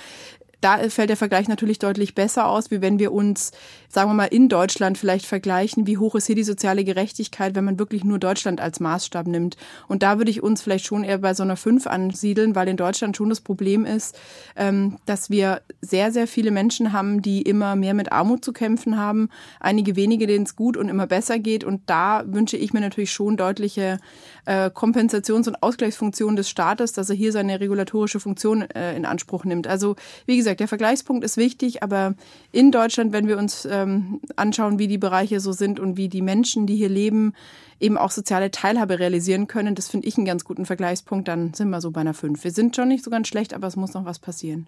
da 0.61 0.79
fällt 0.89 1.11
der 1.11 1.17
Vergleich 1.17 1.49
natürlich 1.49 1.79
deutlich 1.79 2.15
besser 2.15 2.49
aus, 2.49 2.71
wie 2.71 2.81
wenn 2.81 2.99
wir 2.99 3.13
uns, 3.13 3.53
sagen 3.89 4.11
wir 4.11 4.15
mal, 4.15 4.25
in 4.25 4.49
Deutschland 4.49 4.99
vielleicht 4.99 5.25
vergleichen, 5.25 5.87
wie 5.87 5.99
hoch 5.99 6.17
ist 6.17 6.27
hier 6.27 6.35
die 6.35 6.43
soziale 6.43 6.85
Gerechtigkeit, 6.85 7.55
wenn 7.55 7.65
man 7.65 7.79
wirklich 7.79 8.03
nur 8.03 8.19
Deutschland 8.19 8.61
als 8.61 8.81
Maßstab 8.81 9.29
nimmt. 9.29 9.57
Und 9.87 10.03
da 10.03 10.19
würde 10.19 10.31
ich 10.31 10.43
uns 10.43 10.61
vielleicht 10.61 10.85
schon 10.85 11.05
eher 11.05 11.19
bei 11.19 11.35
so 11.35 11.45
einer 11.45 11.57
5 11.57 11.87
ansiedeln, 11.87 12.57
weil 12.57 12.69
in 12.69 12.77
Deutschland 12.77 13.17
schon 13.17 13.29
das 13.29 13.41
Problem 13.41 13.87
ist, 13.87 14.19
ähm, 14.57 14.97
dass 15.07 15.31
wir 15.31 15.63
sehr, 15.81 16.11
sehr 16.11 16.27
viele 16.27 16.51
Menschen 16.51 16.93
haben, 16.93 17.23
die 17.23 17.43
immer 17.43 17.77
mehr 17.77 17.95
mit 17.95 18.11
Armut 18.11 18.45
zu 18.45 18.53
kämpfen 18.53 18.97
haben, 18.97 19.29
einige 19.61 19.95
wenige, 19.95 20.27
denen 20.27 20.45
es 20.45 20.57
gut 20.57 20.77
und 20.77 20.89
immer 20.89 21.07
besser 21.07 21.39
geht. 21.39 21.63
Und 21.63 21.83
da 21.87 22.25
wünsche 22.27 22.57
ich 22.57 22.73
mir 22.73 22.81
natürlich 22.81 23.13
schon 23.13 23.37
deutliche 23.37 23.99
äh, 24.45 24.71
Kompensations- 24.71 25.47
und 25.47 25.63
Ausgleichsfunktionen 25.63 26.35
des 26.35 26.49
Staates, 26.49 26.93
dass 26.93 27.11
er 27.11 27.17
hier 27.17 27.31
seine 27.31 27.61
regulatorische 27.61 28.19
Funktion 28.19 28.63
äh, 28.63 28.97
in 28.97 29.05
Anspruch 29.05 29.45
nimmt. 29.45 29.69
Also 29.69 29.95
wie 30.27 30.37
gesagt, 30.37 30.48
der 30.55 30.69
Vergleichspunkt 30.69 31.25
ist 31.25 31.37
wichtig, 31.37 31.83
aber 31.83 32.15
in 32.53 32.71
Deutschland, 32.71 33.13
wenn 33.13 33.27
wir 33.27 33.39
uns 33.39 33.67
ähm, 33.71 34.21
anschauen, 34.37 34.79
wie 34.79 34.89
die 34.89 34.99
Bereiche 34.99 35.41
so 35.41 35.53
sind 35.53 35.81
und 35.81 35.97
wie 35.97 36.09
die 36.09 36.23
Menschen, 36.23 36.67
die 36.67 36.77
hier 36.77 36.89
leben, 36.89 37.35
eben 37.81 37.97
auch 37.97 38.11
soziale 38.11 38.51
Teilhabe 38.51 38.99
realisieren 38.99 39.47
können, 39.47 39.75
das 39.75 39.89
finde 39.89 40.09
ich 40.09 40.17
einen 40.17 40.27
ganz 40.27 40.45
guten 40.45 40.67
Vergleichspunkt, 40.67 41.29
dann 41.29 41.55
sind 41.55 41.71
wir 41.71 41.81
so 41.81 41.91
bei 41.91 42.01
einer 42.01 42.15
5. 42.15 42.43
Wir 42.43 42.51
sind 42.51 42.75
schon 42.75 42.89
nicht 42.89 43.05
so 43.05 43.11
ganz 43.11 43.29
schlecht, 43.29 43.55
aber 43.55 43.67
es 43.67 43.77
muss 43.77 43.95
noch 43.95 44.05
was 44.05 44.19
passieren. 44.19 44.67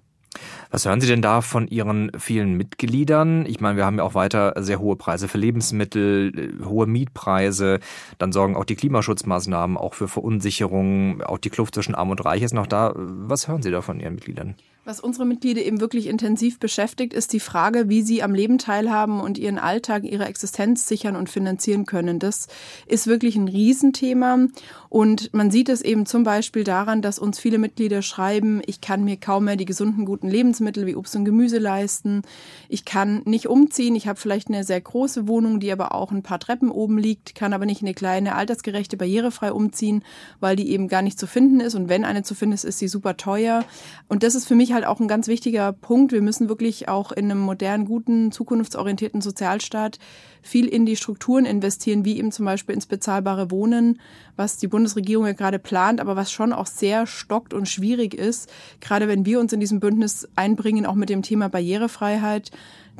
Was 0.70 0.86
hören 0.86 1.00
Sie 1.00 1.08
denn 1.08 1.22
da 1.22 1.40
von 1.40 1.66
Ihren 1.66 2.12
vielen 2.16 2.54
Mitgliedern? 2.54 3.44
Ich 3.46 3.60
meine, 3.60 3.76
wir 3.76 3.84
haben 3.84 3.98
ja 3.98 4.04
auch 4.04 4.14
weiter 4.14 4.54
sehr 4.58 4.78
hohe 4.78 4.96
Preise 4.96 5.26
für 5.26 5.38
Lebensmittel, 5.38 6.32
äh, 6.36 6.64
hohe 6.64 6.86
Mietpreise. 6.86 7.80
Dann 8.18 8.32
sorgen 8.32 8.56
auch 8.56 8.64
die 8.64 8.76
Klimaschutzmaßnahmen 8.76 9.76
auch 9.76 9.94
für 9.94 10.06
Verunsicherung. 10.06 11.22
Auch 11.22 11.38
die 11.38 11.50
Kluft 11.50 11.74
zwischen 11.74 11.94
Arm 11.94 12.10
und 12.10 12.24
Reich 12.24 12.42
ist 12.42 12.54
noch 12.54 12.68
da. 12.68 12.92
Was 12.94 13.48
hören 13.48 13.62
Sie 13.62 13.70
da 13.70 13.82
von 13.82 13.98
Ihren 13.98 14.14
Mitgliedern? 14.14 14.54
Was 14.90 14.98
unsere 14.98 15.24
Mitglieder 15.24 15.62
eben 15.62 15.80
wirklich 15.80 16.08
intensiv 16.08 16.58
beschäftigt, 16.58 17.14
ist 17.14 17.32
die 17.32 17.38
Frage, 17.38 17.88
wie 17.88 18.02
sie 18.02 18.24
am 18.24 18.34
Leben 18.34 18.58
teilhaben 18.58 19.20
und 19.20 19.38
ihren 19.38 19.60
Alltag, 19.60 20.02
ihre 20.02 20.24
Existenz 20.24 20.88
sichern 20.88 21.14
und 21.14 21.30
finanzieren 21.30 21.86
können. 21.86 22.18
Das 22.18 22.48
ist 22.86 23.06
wirklich 23.06 23.36
ein 23.36 23.46
Riesenthema. 23.46 24.48
Und 24.88 25.32
man 25.32 25.52
sieht 25.52 25.68
es 25.68 25.82
eben 25.82 26.06
zum 26.06 26.24
Beispiel 26.24 26.64
daran, 26.64 27.02
dass 27.02 27.20
uns 27.20 27.38
viele 27.38 27.58
Mitglieder 27.58 28.02
schreiben, 28.02 28.60
ich 28.66 28.80
kann 28.80 29.04
mir 29.04 29.16
kaum 29.16 29.44
mehr 29.44 29.54
die 29.54 29.64
gesunden, 29.64 30.04
guten 30.04 30.28
Lebensmittel 30.28 30.84
wie 30.86 30.96
Obst 30.96 31.14
und 31.14 31.24
Gemüse 31.24 31.58
leisten. 31.58 32.22
Ich 32.68 32.84
kann 32.84 33.22
nicht 33.24 33.46
umziehen. 33.46 33.94
Ich 33.94 34.08
habe 34.08 34.18
vielleicht 34.18 34.48
eine 34.48 34.64
sehr 34.64 34.80
große 34.80 35.28
Wohnung, 35.28 35.60
die 35.60 35.70
aber 35.70 35.94
auch 35.94 36.10
ein 36.10 36.24
paar 36.24 36.40
Treppen 36.40 36.72
oben 36.72 36.98
liegt, 36.98 37.36
kann 37.36 37.52
aber 37.52 37.64
nicht 37.64 37.82
eine 37.82 37.94
kleine, 37.94 38.34
altersgerechte, 38.34 38.96
barrierefrei 38.96 39.52
umziehen, 39.52 40.02
weil 40.40 40.56
die 40.56 40.68
eben 40.70 40.88
gar 40.88 41.02
nicht 41.02 41.20
zu 41.20 41.28
finden 41.28 41.60
ist. 41.60 41.76
Und 41.76 41.88
wenn 41.88 42.04
eine 42.04 42.24
zu 42.24 42.34
finden 42.34 42.54
ist, 42.54 42.64
ist 42.64 42.80
sie 42.80 42.88
super 42.88 43.16
teuer. 43.16 43.64
Und 44.08 44.24
das 44.24 44.34
ist 44.34 44.48
für 44.48 44.56
mich 44.56 44.72
halt 44.72 44.79
auch 44.84 45.00
ein 45.00 45.08
ganz 45.08 45.28
wichtiger 45.28 45.72
Punkt. 45.72 46.12
Wir 46.12 46.22
müssen 46.22 46.48
wirklich 46.48 46.88
auch 46.88 47.12
in 47.12 47.30
einem 47.30 47.40
modernen, 47.40 47.84
guten, 47.84 48.32
zukunftsorientierten 48.32 49.20
Sozialstaat 49.20 49.98
viel 50.42 50.66
in 50.66 50.86
die 50.86 50.96
Strukturen 50.96 51.44
investieren, 51.44 52.04
wie 52.04 52.18
eben 52.18 52.32
zum 52.32 52.46
Beispiel 52.46 52.74
ins 52.74 52.86
bezahlbare 52.86 53.50
Wohnen, 53.50 54.00
was 54.36 54.56
die 54.56 54.68
Bundesregierung 54.68 55.26
ja 55.26 55.32
gerade 55.32 55.58
plant, 55.58 56.00
aber 56.00 56.16
was 56.16 56.32
schon 56.32 56.52
auch 56.52 56.66
sehr 56.66 57.06
stockt 57.06 57.54
und 57.54 57.68
schwierig 57.68 58.14
ist. 58.14 58.50
Gerade 58.80 59.08
wenn 59.08 59.26
wir 59.26 59.40
uns 59.40 59.52
in 59.52 59.60
diesem 59.60 59.80
Bündnis 59.80 60.28
einbringen, 60.36 60.86
auch 60.86 60.94
mit 60.94 61.10
dem 61.10 61.22
Thema 61.22 61.48
Barrierefreiheit, 61.48 62.50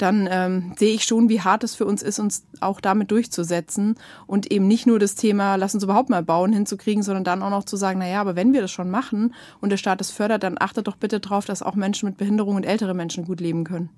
dann 0.02 0.28
ähm, 0.30 0.73
sehe 0.78 0.95
ich 0.95 1.04
schon, 1.04 1.28
wie 1.28 1.40
hart 1.40 1.64
es 1.64 1.75
für 1.75 1.87
uns 1.87 2.02
ist, 2.02 2.19
uns 2.19 2.45
auch 2.61 2.80
damit 2.80 3.11
durchzusetzen 3.11 3.97
und 4.26 4.50
eben 4.50 4.66
nicht 4.66 4.87
nur 4.87 4.99
das 4.99 5.14
Thema, 5.14 5.57
lass 5.57 5.75
uns 5.75 5.85
überhaupt 5.85 6.11
mal 6.11 6.23
bauen, 6.23 6.52
hinzukriegen, 6.52 7.02
sondern 7.02 7.25
dann 7.25 7.42
auch 7.42 7.50
noch 7.50 7.64
zu 7.64 7.76
sagen, 7.76 7.99
na 8.00 8.09
ja, 8.09 8.21
aber 8.21 8.37
wenn 8.37 8.52
wir 8.52 8.61
das 8.61 8.71
schon 8.71 8.90
machen 8.90 9.35
und 9.61 9.71
der 9.71 9.76
Staat 9.76 10.00
es 10.00 10.11
fördert, 10.11 10.42
dann 10.42 10.57
achtet 10.59 10.87
doch 10.87 10.97
bitte 10.97 11.21
darauf, 11.21 11.45
dass 11.45 11.62
auch 11.62 11.75
Menschen 11.75 12.09
mit 12.09 12.16
Behinderung 12.16 12.57
und 12.57 12.64
ältere 12.64 12.95
Menschen 12.95 13.25
gut 13.25 13.40
leben 13.40 13.64
können. 13.64 13.90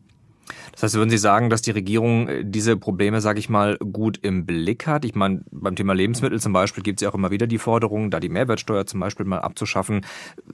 Das 0.73 0.83
heißt, 0.83 0.95
würden 0.95 1.11
Sie 1.11 1.19
sagen, 1.19 1.51
dass 1.51 1.63
die 1.63 1.71
Regierung 1.71 2.29
äh, 2.29 2.45
diese 2.45 2.77
Probleme, 2.77 3.21
sage 3.21 3.39
ich 3.39 3.49
mal, 3.49 3.77
gut 3.79 4.19
im 4.23 4.47
Blick 4.47 4.87
hat? 4.87 5.05
Ich 5.05 5.15
meine, 5.15 5.43
beim 5.51 5.77
Thema 5.77 5.95
Lebensmittel 5.95 6.41
zum 6.41 6.53
Beispiel 6.53 6.83
gibt 6.83 7.01
es 7.01 7.05
ja 7.05 7.11
auch 7.11 7.15
immer 7.15 7.31
wieder 7.31 7.47
die 7.47 7.59
Forderung, 7.59 8.11
da 8.11 8.21
die 8.21 8.29
Mehrwertsteuer 8.29 8.87
zum 8.87 9.01
Beispiel 9.01 9.27
mal 9.27 9.41
abzuschaffen. 9.41 10.05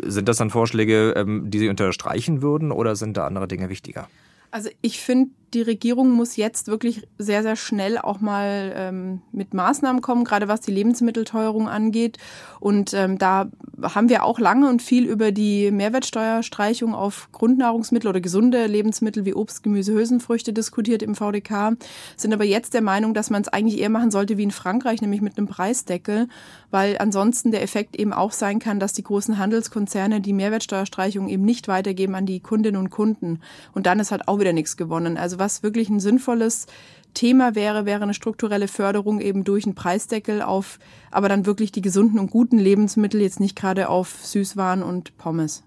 Sind 0.03 0.29
das 0.29 0.37
dann 0.37 0.51
Vorschläge, 0.51 1.15
ähm, 1.17 1.51
die 1.51 1.59
Sie 1.59 1.69
unterstreichen 1.69 2.43
würden 2.43 2.73
oder 2.73 2.97
sind 2.97 3.17
da 3.17 3.27
andere 3.27 3.49
Dinge 3.49 3.69
wichtiger? 3.69 4.09
Also 4.51 4.71
ich 4.81 5.01
finde, 5.01 5.31
die 5.55 5.63
Regierung 5.63 6.11
muss 6.11 6.37
jetzt 6.37 6.69
wirklich 6.69 7.07
sehr, 7.19 7.43
sehr 7.43 7.57
schnell 7.57 7.99
auch 7.99 8.21
mal 8.21 8.73
ähm, 8.75 9.23
mit 9.33 9.55
Maßnahmen 9.55 10.03
kommen, 10.03 10.25
gerade 10.25 10.49
was 10.49 10.61
die 10.61 10.73
Lebensmittelteuerung 10.73 11.69
angeht. 11.69 12.19
Und 12.61 12.93
ähm, 12.95 13.19
da 13.19 13.49
haben 13.83 14.09
wir 14.09 14.25
auch 14.25 14.39
lange 14.39 14.69
und 14.69 14.83
viel 14.83 15.07
über 15.07 15.33
die 15.33 15.71
Mehrwertsteuerstreichung 15.71 16.95
auf 16.95 17.29
Grundnahrungsmittel 17.33 18.09
oder 18.09 18.21
gesunde 18.21 18.67
Lebensmittel 18.67 19.25
wie 19.25 19.35
Obst, 19.35 19.63
Gemüse, 19.63 19.93
Hülsenfrüchte 19.93 20.53
diskutiert 20.53 21.03
im 21.03 21.15
VDK, 21.15 21.77
sind 22.17 22.33
aber 22.33 22.45
jetzt 22.45 22.75
der 22.75 22.83
Meinung, 22.83 23.15
dass 23.15 23.31
man 23.31 23.43
es 23.43 23.49
eigentlich 23.49 23.81
eher 23.81 23.91
machen 23.91 24.11
sollte 24.11 24.37
wie 24.37 24.43
in 24.43 24.51
Frankreich, 24.51 25.01
nämlich 25.01 25.21
mit 25.21 25.39
einem 25.39 25.47
Preisdeckel, 25.47 26.29
weil 26.71 26.99
ansonsten 26.99 27.53
der 27.53 27.63
Effekt 27.63 27.97
eben 27.97 28.13
auch 28.13 28.33
sein 28.33 28.59
kann, 28.59 28.81
dass 28.81 28.93
die 28.93 29.05
großen 29.05 29.39
Handelskonzerne 29.39 30.21
die 30.21 30.33
Mehrwertsteuerstreichung 30.33 31.29
eben 31.29 31.45
nicht 31.45 31.69
weitergeben 31.69 32.15
an 32.15 32.27
die 32.27 32.41
Kundinnen 32.41 32.81
und 32.81 32.91
Kunden. 32.91 33.41
Und 33.73 33.87
dann 33.87 34.01
ist 34.01 34.11
halt 34.11 34.29
auch 34.29 34.41
wieder 34.41 34.53
nichts 34.53 34.77
gewonnen. 34.77 35.17
Also 35.17 35.38
was 35.39 35.63
wirklich 35.63 35.89
ein 35.89 36.01
sinnvolles 36.01 36.67
Thema 37.15 37.55
wäre, 37.55 37.87
wäre 37.87 38.03
eine 38.03 38.15
strukturelle 38.15 38.69
Förderung 38.69 39.21
eben 39.21 39.45
durch 39.45 39.65
einen 39.65 39.75
Preisdeckel 39.75 40.43
auf, 40.43 40.79
aber 41.11 41.29
dann 41.29 41.47
wirklich 41.47 41.73
die 41.73 41.81
gesunden 41.81 42.19
und 42.19 42.31
guten 42.31 42.59
Lebensmittel, 42.59 43.21
jetzt 43.21 43.41
nicht 43.41 43.57
gerade 43.57 43.89
auf 43.89 44.25
Süßwaren 44.25 44.83
und 44.83 45.17
Pommes. 45.19 45.65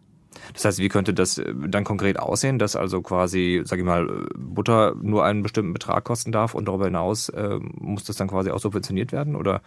Das 0.53 0.65
heißt, 0.65 0.79
wie 0.79 0.87
könnte 0.87 1.13
das 1.13 1.37
äh, 1.37 1.53
dann 1.67 1.83
konkret 1.83 2.19
aussehen, 2.19 2.57
dass 2.57 2.75
also 2.75 3.01
quasi, 3.01 3.61
sage 3.65 3.81
ich 3.81 3.85
mal, 3.85 4.27
Butter 4.37 4.95
nur 5.01 5.25
einen 5.25 5.43
bestimmten 5.43 5.73
Betrag 5.73 6.03
kosten 6.03 6.31
darf 6.31 6.55
und 6.55 6.67
darüber 6.67 6.85
hinaus 6.85 7.29
äh, 7.29 7.59
muss 7.59 8.05
das 8.05 8.15
dann 8.15 8.29
quasi 8.29 8.49
auch 8.51 8.59
subventioniert 8.59 9.11
werden 9.11 9.35
oder? 9.35 9.61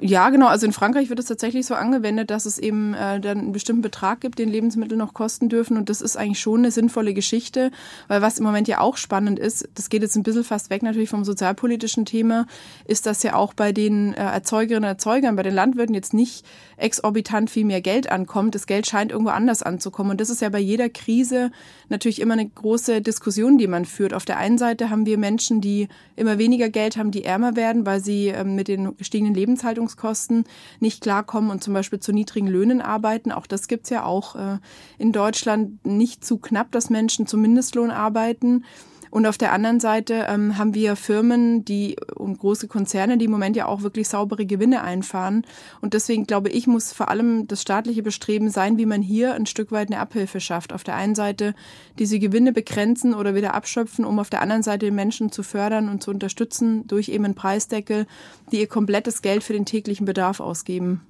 Ja, 0.00 0.30
genau. 0.30 0.46
Also 0.46 0.64
in 0.64 0.72
Frankreich 0.72 1.08
wird 1.08 1.18
es 1.18 1.26
tatsächlich 1.26 1.66
so 1.66 1.74
angewendet, 1.74 2.30
dass 2.30 2.46
es 2.46 2.58
eben 2.58 2.94
äh, 2.94 3.18
dann 3.18 3.38
einen 3.38 3.52
bestimmten 3.52 3.82
Betrag 3.82 4.20
gibt, 4.20 4.38
den 4.38 4.48
Lebensmittel 4.48 4.96
noch 4.96 5.12
kosten 5.12 5.48
dürfen. 5.48 5.76
Und 5.76 5.88
das 5.88 6.00
ist 6.00 6.16
eigentlich 6.16 6.38
schon 6.38 6.60
eine 6.60 6.70
sinnvolle 6.70 7.14
Geschichte, 7.14 7.72
weil 8.06 8.22
was 8.22 8.38
im 8.38 8.44
Moment 8.44 8.68
ja 8.68 8.78
auch 8.78 8.96
spannend 8.96 9.40
ist, 9.40 9.68
das 9.74 9.88
geht 9.88 10.02
jetzt 10.02 10.14
ein 10.14 10.22
bisschen 10.22 10.44
fast 10.44 10.70
weg 10.70 10.84
natürlich 10.84 11.08
vom 11.08 11.24
sozialpolitischen 11.24 12.04
Thema, 12.04 12.46
ist, 12.84 13.06
dass 13.06 13.24
ja 13.24 13.34
auch 13.34 13.54
bei 13.54 13.72
den 13.72 14.14
äh, 14.14 14.18
Erzeugerinnen 14.18 14.84
und 14.84 14.88
Erzeugern, 14.88 15.34
bei 15.34 15.42
den 15.42 15.54
Landwirten 15.54 15.96
jetzt 15.96 16.14
nicht 16.14 16.46
exorbitant 16.76 17.50
viel 17.50 17.64
mehr 17.64 17.80
Geld 17.80 18.08
ankommt. 18.08 18.54
Das 18.54 18.68
Geld 18.68 18.86
scheint 18.86 19.10
irgendwo 19.10 19.32
anders 19.32 19.64
anzukommen. 19.64 20.12
Und 20.12 20.20
das 20.20 20.30
ist 20.30 20.40
ja 20.40 20.48
bei 20.48 20.60
jeder 20.60 20.88
Krise 20.88 21.50
natürlich 21.88 22.20
immer 22.20 22.34
eine 22.34 22.48
große 22.48 23.00
Diskussion, 23.00 23.58
die 23.58 23.66
man 23.66 23.84
führt. 23.84 24.14
Auf 24.14 24.24
der 24.24 24.38
einen 24.38 24.58
Seite 24.58 24.90
haben 24.90 25.06
wir 25.06 25.18
Menschen, 25.18 25.60
die 25.60 25.88
immer 26.16 26.38
weniger 26.38 26.68
Geld 26.68 26.96
haben, 26.96 27.10
die 27.10 27.24
ärmer 27.24 27.56
werden, 27.56 27.86
weil 27.86 28.00
sie 28.02 28.28
ähm, 28.28 28.54
mit 28.54 28.68
den 28.68 28.96
gestiegenen 28.96 29.34
Lebenshaltungskosten 29.34 30.44
nicht 30.80 31.02
klarkommen 31.02 31.50
und 31.50 31.62
zum 31.62 31.74
Beispiel 31.74 32.00
zu 32.00 32.12
niedrigen 32.12 32.48
Löhnen 32.48 32.80
arbeiten. 32.80 33.32
Auch 33.32 33.46
das 33.46 33.68
gibt's 33.68 33.90
ja 33.90 34.04
auch 34.04 34.36
äh, 34.36 34.58
in 34.98 35.12
Deutschland 35.12 35.84
nicht 35.86 36.24
zu 36.24 36.38
knapp, 36.38 36.72
dass 36.72 36.90
Menschen 36.90 37.26
zum 37.26 37.42
Mindestlohn 37.42 37.90
arbeiten. 37.90 38.64
Und 39.10 39.26
auf 39.26 39.38
der 39.38 39.52
anderen 39.52 39.80
Seite 39.80 40.26
ähm, 40.28 40.58
haben 40.58 40.74
wir 40.74 40.96
Firmen, 40.96 41.64
die 41.64 41.96
und 42.14 42.38
große 42.38 42.68
Konzerne, 42.68 43.18
die 43.18 43.26
im 43.26 43.30
Moment 43.30 43.56
ja 43.56 43.66
auch 43.66 43.82
wirklich 43.82 44.08
saubere 44.08 44.46
Gewinne 44.46 44.82
einfahren. 44.82 45.44
Und 45.80 45.94
deswegen 45.94 46.26
glaube 46.26 46.50
ich, 46.50 46.66
muss 46.66 46.92
vor 46.92 47.08
allem 47.08 47.46
das 47.48 47.62
staatliche 47.62 48.02
Bestreben 48.02 48.50
sein, 48.50 48.78
wie 48.78 48.86
man 48.86 49.02
hier 49.02 49.34
ein 49.34 49.46
Stück 49.46 49.72
weit 49.72 49.88
eine 49.88 50.00
Abhilfe 50.00 50.40
schafft. 50.40 50.72
Auf 50.72 50.84
der 50.84 50.96
einen 50.96 51.14
Seite 51.14 51.54
diese 51.98 52.18
Gewinne 52.18 52.52
begrenzen 52.52 53.14
oder 53.14 53.34
wieder 53.34 53.54
abschöpfen, 53.54 54.04
um 54.04 54.18
auf 54.18 54.30
der 54.30 54.42
anderen 54.42 54.62
Seite 54.62 54.86
den 54.86 54.94
Menschen 54.94 55.32
zu 55.32 55.42
fördern 55.42 55.88
und 55.88 56.02
zu 56.02 56.10
unterstützen 56.10 56.86
durch 56.86 57.08
eben 57.08 57.24
einen 57.24 57.34
Preisdeckel, 57.34 58.06
die 58.52 58.60
ihr 58.60 58.68
komplettes 58.68 59.22
Geld 59.22 59.42
für 59.42 59.52
den 59.52 59.64
täglichen 59.64 60.06
Bedarf 60.06 60.40
ausgeben. 60.40 61.02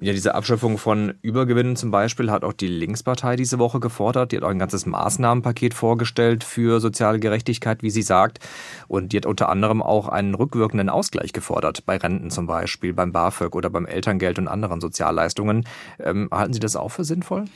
Ja, 0.00 0.12
diese 0.12 0.36
Abschöpfung 0.36 0.78
von 0.78 1.14
Übergewinnen 1.22 1.74
zum 1.74 1.90
Beispiel 1.90 2.30
hat 2.30 2.44
auch 2.44 2.52
die 2.52 2.68
Linkspartei 2.68 3.34
diese 3.34 3.58
Woche 3.58 3.80
gefordert. 3.80 4.30
Die 4.30 4.36
hat 4.36 4.44
auch 4.44 4.50
ein 4.50 4.58
ganzes 4.60 4.86
Maßnahmenpaket 4.86 5.74
vorgestellt 5.74 6.44
für 6.44 6.78
soziale 6.78 7.18
Gerechtigkeit, 7.18 7.82
wie 7.82 7.90
sie 7.90 8.02
sagt. 8.02 8.38
Und 8.86 9.12
die 9.12 9.16
hat 9.16 9.26
unter 9.26 9.48
anderem 9.48 9.82
auch 9.82 10.08
einen 10.08 10.36
rückwirkenden 10.36 10.88
Ausgleich 10.88 11.32
gefordert, 11.32 11.84
bei 11.84 11.96
Renten 11.96 12.30
zum 12.30 12.46
Beispiel, 12.46 12.92
beim 12.92 13.10
BAföG 13.10 13.56
oder 13.56 13.70
beim 13.70 13.86
Elterngeld 13.86 14.38
und 14.38 14.46
anderen 14.46 14.80
Sozialleistungen. 14.80 15.66
Ähm, 15.98 16.28
halten 16.30 16.52
Sie 16.52 16.60
das 16.60 16.76
auch 16.76 16.90
für 16.90 17.02
sinnvoll? 17.02 17.46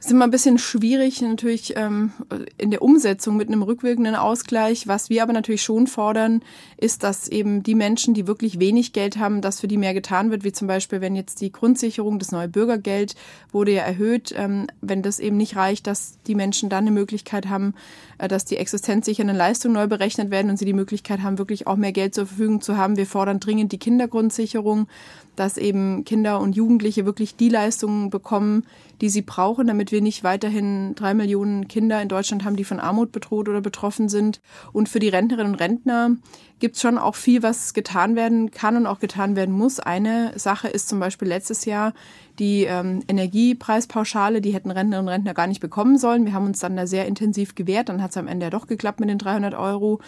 Ist 0.00 0.10
immer 0.10 0.24
ein 0.24 0.30
bisschen 0.30 0.56
schwierig 0.56 1.20
natürlich 1.20 1.74
ähm, 1.76 2.12
in 2.56 2.70
der 2.70 2.80
Umsetzung 2.80 3.36
mit 3.36 3.48
einem 3.48 3.62
rückwirkenden 3.62 4.14
Ausgleich. 4.14 4.88
Was 4.88 5.10
wir 5.10 5.22
aber 5.22 5.34
natürlich 5.34 5.62
schon 5.62 5.86
fordern, 5.86 6.42
ist, 6.78 7.02
dass 7.02 7.28
eben 7.28 7.62
die 7.62 7.74
Menschen, 7.74 8.14
die 8.14 8.26
wirklich 8.26 8.58
wenig 8.58 8.94
Geld 8.94 9.18
haben, 9.18 9.42
dass 9.42 9.60
für 9.60 9.68
die 9.68 9.76
mehr 9.76 9.92
getan 9.92 10.30
wird, 10.30 10.42
wie 10.42 10.52
zum 10.52 10.68
Beispiel, 10.68 11.02
wenn 11.02 11.16
jetzt 11.16 11.42
die 11.42 11.52
Grundsicherung, 11.52 12.18
das 12.18 12.32
neue 12.32 12.48
Bürgergeld 12.48 13.14
wurde 13.52 13.72
ja 13.72 13.82
erhöht, 13.82 14.34
ähm, 14.34 14.68
wenn 14.80 15.02
das 15.02 15.18
eben 15.18 15.36
nicht 15.36 15.56
reicht, 15.56 15.86
dass 15.86 16.14
die 16.26 16.34
Menschen 16.34 16.70
dann 16.70 16.84
eine 16.84 16.92
Möglichkeit 16.92 17.50
haben, 17.50 17.74
äh, 18.16 18.26
dass 18.26 18.46
die 18.46 18.56
existenzsichernden 18.56 19.36
Leistungen 19.36 19.74
neu 19.74 19.86
berechnet 19.86 20.30
werden 20.30 20.50
und 20.50 20.56
sie 20.56 20.64
die 20.64 20.72
Möglichkeit 20.72 21.22
haben, 21.22 21.36
wirklich 21.36 21.66
auch 21.66 21.76
mehr 21.76 21.92
Geld 21.92 22.14
zur 22.14 22.24
Verfügung 22.24 22.62
zu 22.62 22.78
haben. 22.78 22.96
Wir 22.96 23.06
fordern 23.06 23.38
dringend 23.38 23.72
die 23.72 23.78
Kindergrundsicherung, 23.78 24.88
dass 25.36 25.56
eben 25.56 26.04
Kinder 26.04 26.40
und 26.40 26.56
Jugendliche 26.56 27.04
wirklich 27.04 27.36
die 27.36 27.48
Leistungen 27.48 28.10
bekommen, 28.10 28.64
die 29.00 29.08
sie 29.08 29.22
brauchen, 29.22 29.66
damit 29.66 29.89
wir 29.92 30.02
nicht 30.02 30.24
weiterhin 30.24 30.94
drei 30.94 31.14
Millionen 31.14 31.68
Kinder 31.68 32.00
in 32.00 32.08
Deutschland 32.08 32.44
haben, 32.44 32.56
die 32.56 32.64
von 32.64 32.80
Armut 32.80 33.12
bedroht 33.12 33.48
oder 33.48 33.60
betroffen 33.60 34.08
sind. 34.08 34.40
Und 34.72 34.88
für 34.88 34.98
die 34.98 35.08
Rentnerinnen 35.08 35.52
und 35.52 35.60
Rentner 35.60 36.16
gibt 36.58 36.76
es 36.76 36.82
schon 36.82 36.98
auch 36.98 37.14
viel, 37.14 37.42
was 37.42 37.74
getan 37.74 38.16
werden 38.16 38.50
kann 38.50 38.76
und 38.76 38.86
auch 38.86 38.98
getan 39.00 39.36
werden 39.36 39.54
muss. 39.54 39.80
Eine 39.80 40.38
Sache 40.38 40.68
ist 40.68 40.88
zum 40.88 41.00
Beispiel 41.00 41.28
letztes 41.28 41.64
Jahr 41.64 41.94
die 42.38 42.64
ähm, 42.64 43.02
Energiepreispauschale, 43.08 44.40
die 44.40 44.52
hätten 44.54 44.70
Rentnerinnen 44.70 45.08
und 45.08 45.12
Rentner 45.12 45.34
gar 45.34 45.46
nicht 45.46 45.60
bekommen 45.60 45.98
sollen. 45.98 46.24
Wir 46.24 46.32
haben 46.32 46.46
uns 46.46 46.60
dann 46.60 46.76
da 46.76 46.86
sehr 46.86 47.06
intensiv 47.06 47.54
gewehrt, 47.54 47.88
dann 47.88 48.02
hat 48.02 48.10
es 48.10 48.16
am 48.16 48.28
Ende 48.28 48.46
ja 48.46 48.50
doch 48.50 48.66
geklappt 48.66 49.00
mit 49.00 49.10
den 49.10 49.18
300 49.18 49.54
Euro. 49.54 50.00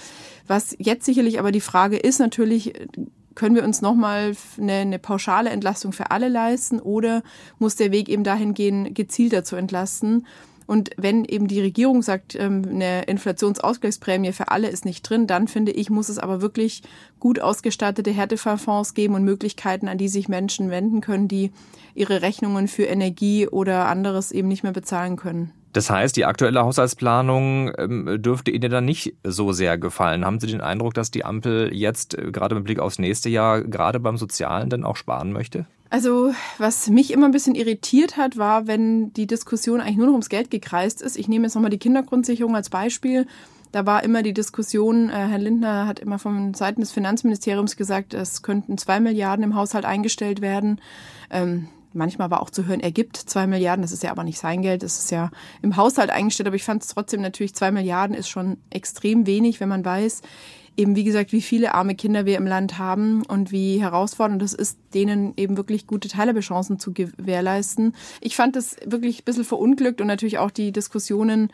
Was 0.47 0.75
jetzt 0.79 1.05
sicherlich 1.05 1.39
aber 1.39 1.53
die 1.53 1.61
Frage 1.61 1.97
ist 1.97 2.21
natürlich, 2.21 2.73
können 3.35 3.55
wir 3.55 3.65
uns 3.65 3.83
nochmal 3.83 4.35
eine, 4.59 4.73
eine 4.73 4.99
pauschale 4.99 5.51
Entlastung 5.51 5.93
für 5.93 6.11
alle 6.11 6.29
leisten 6.29 6.81
oder 6.81 7.23
muss 7.59 7.77
der 7.77 7.93
Weg 7.93 8.09
eben 8.09 8.25
dahin 8.25 8.55
gehen, 8.55 8.95
gezielter 8.95 9.45
zu 9.45 9.57
entlasten? 9.57 10.27
Und 10.67 10.91
wenn 10.97 11.25
eben 11.25 11.49
die 11.49 11.61
Regierung 11.61 12.03
sagt, 12.03 12.35
ähm, 12.35 12.63
eine 12.69 13.03
Inflationsausgleichsprämie 13.03 14.33
für 14.33 14.49
alle 14.49 14.69
ist 14.69 14.85
nicht 14.85 15.03
drin, 15.03 15.27
dann 15.27 15.49
finde 15.49 15.73
ich, 15.73 15.91
muss 15.91 16.09
es 16.09 16.19
aber 16.19 16.41
wirklich 16.41 16.83
gut 17.21 17.41
ausgestattete 17.41 18.11
Härtefallfonds 18.11 18.95
geben 18.95 19.15
und 19.15 19.25
Möglichkeiten, 19.25 19.89
an 19.89 19.99
die 19.99 20.09
sich 20.09 20.29
Menschen 20.29 20.71
wenden 20.71 21.01
können, 21.01 21.29
die 21.29 21.51
ihre 21.95 22.23
Rechnungen 22.23 22.69
für 22.69 22.85
Energie 22.85 23.49
oder 23.49 23.87
anderes 23.87 24.33
eben 24.33 24.49
nicht 24.49 24.63
mehr 24.63 24.73
bezahlen 24.73 25.17
können. 25.17 25.53
Das 25.73 25.89
heißt, 25.89 26.17
die 26.17 26.27
aktuelle 26.27 26.63
Haushaltsplanung 26.63 27.73
ähm, 27.79 28.19
dürfte 28.21 28.51
Ihnen 28.51 28.71
dann 28.71 28.85
nicht 28.85 29.15
so 29.25 29.53
sehr 29.53 29.79
gefallen. 29.79 30.25
Haben 30.25 30.39
Sie 30.39 30.47
den 30.47 30.61
Eindruck, 30.61 30.95
dass 30.95 31.11
die 31.11 31.25
Ampel 31.25 31.75
jetzt 31.75 32.17
äh, 32.17 32.31
gerade 32.31 32.55
mit 32.55 32.65
Blick 32.65 32.79
aufs 32.79 32.99
nächste 32.99 33.31
Jahr 33.31 33.63
gerade 33.63 33.99
beim 33.99 34.19
Sozialen 34.19 34.69
dann 34.69 34.85
auch 34.85 34.97
sparen 34.97 35.33
möchte? 35.33 35.67
Also, 35.89 36.33
was 36.59 36.89
mich 36.89 37.13
immer 37.13 37.27
ein 37.27 37.33
bisschen 37.33 37.55
irritiert 37.55 38.17
hat, 38.17 38.39
war, 38.39 38.67
wenn 38.67 39.13
die 39.13 39.27
Diskussion 39.27 39.81
eigentlich 39.81 39.99
nur 39.99 40.07
noch 40.07 40.15
ums 40.15 40.31
Geld 40.31 40.51
gekreist 40.51 41.03
ist. 41.03 41.19
Ich 41.19 41.29
nehme 41.29 41.45
jetzt 41.45 41.55
nochmal 41.55 41.71
die 41.71 41.79
Kindergrundsicherung 41.79 42.55
als 42.55 42.71
Beispiel. 42.71 43.27
Da 43.73 43.87
war 43.87 44.05
immer 44.05 44.23
die 44.23 44.35
Diskussion, 44.35 45.09
äh, 45.09 45.13
Herr 45.13 45.39
Lindner 45.39 45.87
hat 45.87 45.99
immer 45.99 46.19
von 46.19 46.53
Seiten 46.53 46.83
des 46.83 46.93
Finanzministeriums 46.93 47.77
gesagt, 47.77 48.13
es 48.13 48.43
könnten 48.43 48.77
zwei 48.77 49.01
Milliarden 49.01 49.45
im 49.45 49.55
Haushalt 49.55 49.87
eingestellt 49.87 50.43
werden. 50.43 50.81
Ähm, 51.31 51.69
manchmal 51.95 52.31
war 52.31 52.43
auch 52.43 52.51
zu 52.51 52.67
hören, 52.67 52.81
er 52.81 52.93
gibt 52.93 53.17
zwei 53.17 53.47
Milliarden, 53.47 53.83
das 53.83 53.93
ist 53.93 54.03
ja 54.03 54.11
aber 54.11 54.25
nicht 54.25 54.39
sein 54.39 54.63
Geld, 54.63 54.83
das 54.83 54.99
ist 54.99 55.11
ja 55.11 55.31
im 55.63 55.77
Haushalt 55.77 56.11
eingestellt, 56.11 56.47
aber 56.47 56.57
ich 56.57 56.65
fand 56.65 56.83
es 56.83 56.89
trotzdem 56.89 57.21
natürlich, 57.21 57.55
zwei 57.55 57.71
Milliarden 57.71 58.17
ist 58.17 58.29
schon 58.29 58.59
extrem 58.71 59.27
wenig, 59.27 59.61
wenn 59.61 59.69
man 59.69 59.85
weiß, 59.85 60.23
eben 60.77 60.97
wie 60.97 61.05
gesagt, 61.05 61.33
wie 61.33 61.43
viele 61.43 61.75
arme 61.75 61.95
Kinder 61.95 62.25
wir 62.25 62.37
im 62.37 62.47
Land 62.47 62.79
haben 62.79 63.23
und 63.27 63.53
wie 63.53 63.81
herausfordernd 63.81 64.43
es 64.43 64.55
ist, 64.55 64.79
denen 64.95 65.35
eben 65.37 65.57
wirklich 65.57 65.87
gute 65.87 66.09
Teilhabechancen 66.09 66.79
zu 66.79 66.93
gewährleisten. 66.93 67.95
Ich 68.21 68.37
fand 68.37 68.57
das 68.57 68.77
wirklich 68.85 69.21
ein 69.21 69.25
bisschen 69.25 69.45
verunglückt 69.45 70.01
und 70.01 70.07
natürlich 70.07 70.39
auch 70.39 70.51
die 70.51 70.73
Diskussionen 70.73 71.53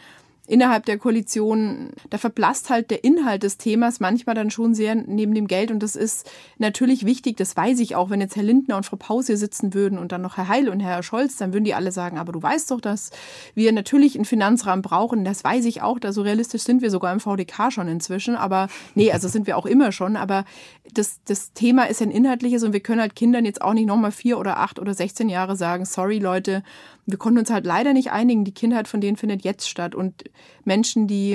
innerhalb 0.49 0.87
der 0.87 0.97
Koalition, 0.97 1.91
da 2.09 2.17
verblasst 2.17 2.71
halt 2.71 2.91
der 2.91 3.05
Inhalt 3.05 3.43
des 3.43 3.59
Themas 3.59 4.01
manchmal 4.01 4.35
dann 4.35 4.51
schon 4.51 4.75
sehr 4.75 4.95
neben 4.95 5.35
dem 5.35 5.47
Geld. 5.47 5.71
Und 5.71 5.83
das 5.83 5.95
ist 5.95 6.29
natürlich 6.57 7.05
wichtig, 7.05 7.37
das 7.37 7.55
weiß 7.55 7.79
ich 7.81 7.95
auch, 7.95 8.09
wenn 8.09 8.23
jetzt 8.23 8.35
Herr 8.35 8.43
Lindner 8.43 8.79
und 8.79 8.87
Frau 8.87 8.97
Paus 8.97 9.27
hier 9.27 9.37
sitzen 9.37 9.75
würden 9.75 9.99
und 9.99 10.11
dann 10.11 10.23
noch 10.23 10.39
Herr 10.39 10.49
Heil 10.49 10.71
und 10.71 10.81
Herr 10.81 11.03
Scholz, 11.03 11.37
dann 11.37 11.53
würden 11.53 11.65
die 11.65 11.75
alle 11.75 11.93
sagen, 11.93 12.17
aber 12.17 12.33
du 12.33 12.43
weißt 12.43 12.71
doch, 12.71 12.81
dass 12.81 13.11
wir 13.55 13.73
natürlich 13.73 14.15
einen 14.15 14.25
Finanzrahmen 14.25 14.81
brauchen. 14.81 15.23
Das 15.23 15.45
weiß 15.45 15.67
ich 15.67 15.83
auch, 15.83 15.99
da 15.99 16.13
so 16.15 16.23
realistisch 16.23 16.63
sind 16.63 16.81
wir 16.81 16.91
sogar 16.91 17.13
im 17.13 17.21
VDK 17.21 17.71
schon 17.71 17.87
inzwischen. 17.87 18.35
Aber 18.35 18.69
nee, 18.95 19.13
also 19.13 19.29
sind 19.29 19.47
wir 19.47 19.59
auch 19.59 19.67
immer 19.67 19.93
schon. 19.93 20.17
Aber 20.17 20.47
das, 20.95 21.21
das 21.27 21.53
Thema 21.53 21.85
ist 21.85 22.01
ein 22.01 22.11
inhaltliches 22.11 22.63
und 22.63 22.73
wir 22.73 22.81
können 22.81 23.03
halt 23.03 23.15
Kindern 23.15 23.45
jetzt 23.45 23.61
auch 23.61 23.75
nicht 23.75 23.87
nochmal 23.87 24.13
vier 24.13 24.39
oder 24.39 24.59
acht 24.59 24.79
oder 24.79 24.95
16 24.95 25.29
Jahre 25.29 25.57
sagen, 25.57 25.85
sorry 25.85 26.19
Leute, 26.19 26.63
wir 27.09 27.19
konnten 27.19 27.39
uns 27.39 27.51
halt 27.51 27.65
leider 27.65 27.95
nicht 27.95 28.13
einigen. 28.13 28.45
Die 28.45 28.53
Kindheit 28.53 28.87
von 28.87 29.01
denen 29.01 29.17
findet 29.17 29.43
jetzt 29.43 29.69
statt. 29.69 29.95
Und 29.95 30.25
Menschen, 30.65 31.07
die 31.07 31.33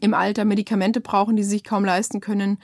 im 0.00 0.14
Alter 0.14 0.44
Medikamente 0.44 1.00
brauchen, 1.00 1.36
die 1.36 1.42
sie 1.42 1.50
sich 1.50 1.64
kaum 1.64 1.86
leisten 1.86 2.20
können, 2.20 2.58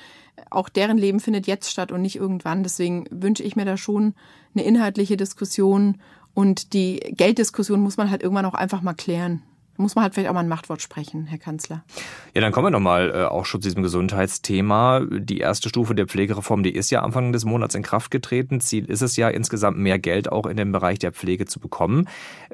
auch 0.50 0.68
deren 0.68 0.98
Leben 0.98 1.20
findet 1.20 1.46
jetzt 1.46 1.70
statt 1.70 1.92
und 1.92 2.02
nicht 2.02 2.16
irgendwann. 2.16 2.62
Deswegen 2.62 3.06
wünsche 3.10 3.42
ich 3.42 3.56
mir 3.56 3.64
da 3.64 3.78
schon 3.78 4.14
eine 4.54 4.64
inhaltliche 4.64 5.16
Diskussion 5.16 5.98
und 6.34 6.74
die 6.74 7.00
Gelddiskussion 7.00 7.80
muss 7.80 7.96
man 7.96 8.10
halt 8.10 8.22
irgendwann 8.22 8.44
auch 8.44 8.54
einfach 8.54 8.82
mal 8.82 8.94
klären 8.94 9.42
muss 9.80 9.94
man 9.94 10.04
halt 10.04 10.14
vielleicht 10.14 10.30
auch 10.30 10.34
mal 10.34 10.40
ein 10.40 10.48
Machtwort 10.48 10.82
sprechen, 10.82 11.26
Herr 11.26 11.38
Kanzler. 11.38 11.82
Ja, 12.34 12.40
dann 12.40 12.52
kommen 12.52 12.66
wir 12.66 12.70
nochmal 12.70 13.10
äh, 13.10 13.24
auch 13.24 13.44
schon 13.44 13.60
zu 13.60 13.68
diesem 13.68 13.82
Gesundheitsthema. 13.82 15.00
Die 15.10 15.38
erste 15.38 15.68
Stufe 15.68 15.94
der 15.94 16.06
Pflegereform, 16.06 16.62
die 16.62 16.74
ist 16.74 16.90
ja 16.90 17.02
Anfang 17.02 17.32
des 17.32 17.44
Monats 17.44 17.74
in 17.74 17.82
Kraft 17.82 18.10
getreten. 18.10 18.60
Ziel 18.60 18.84
ist 18.84 19.02
es 19.02 19.16
ja, 19.16 19.28
insgesamt 19.28 19.78
mehr 19.78 19.98
Geld 19.98 20.30
auch 20.30 20.46
in 20.46 20.56
den 20.56 20.72
Bereich 20.72 20.98
der 20.98 21.12
Pflege 21.12 21.46
zu 21.46 21.60
bekommen. 21.60 22.08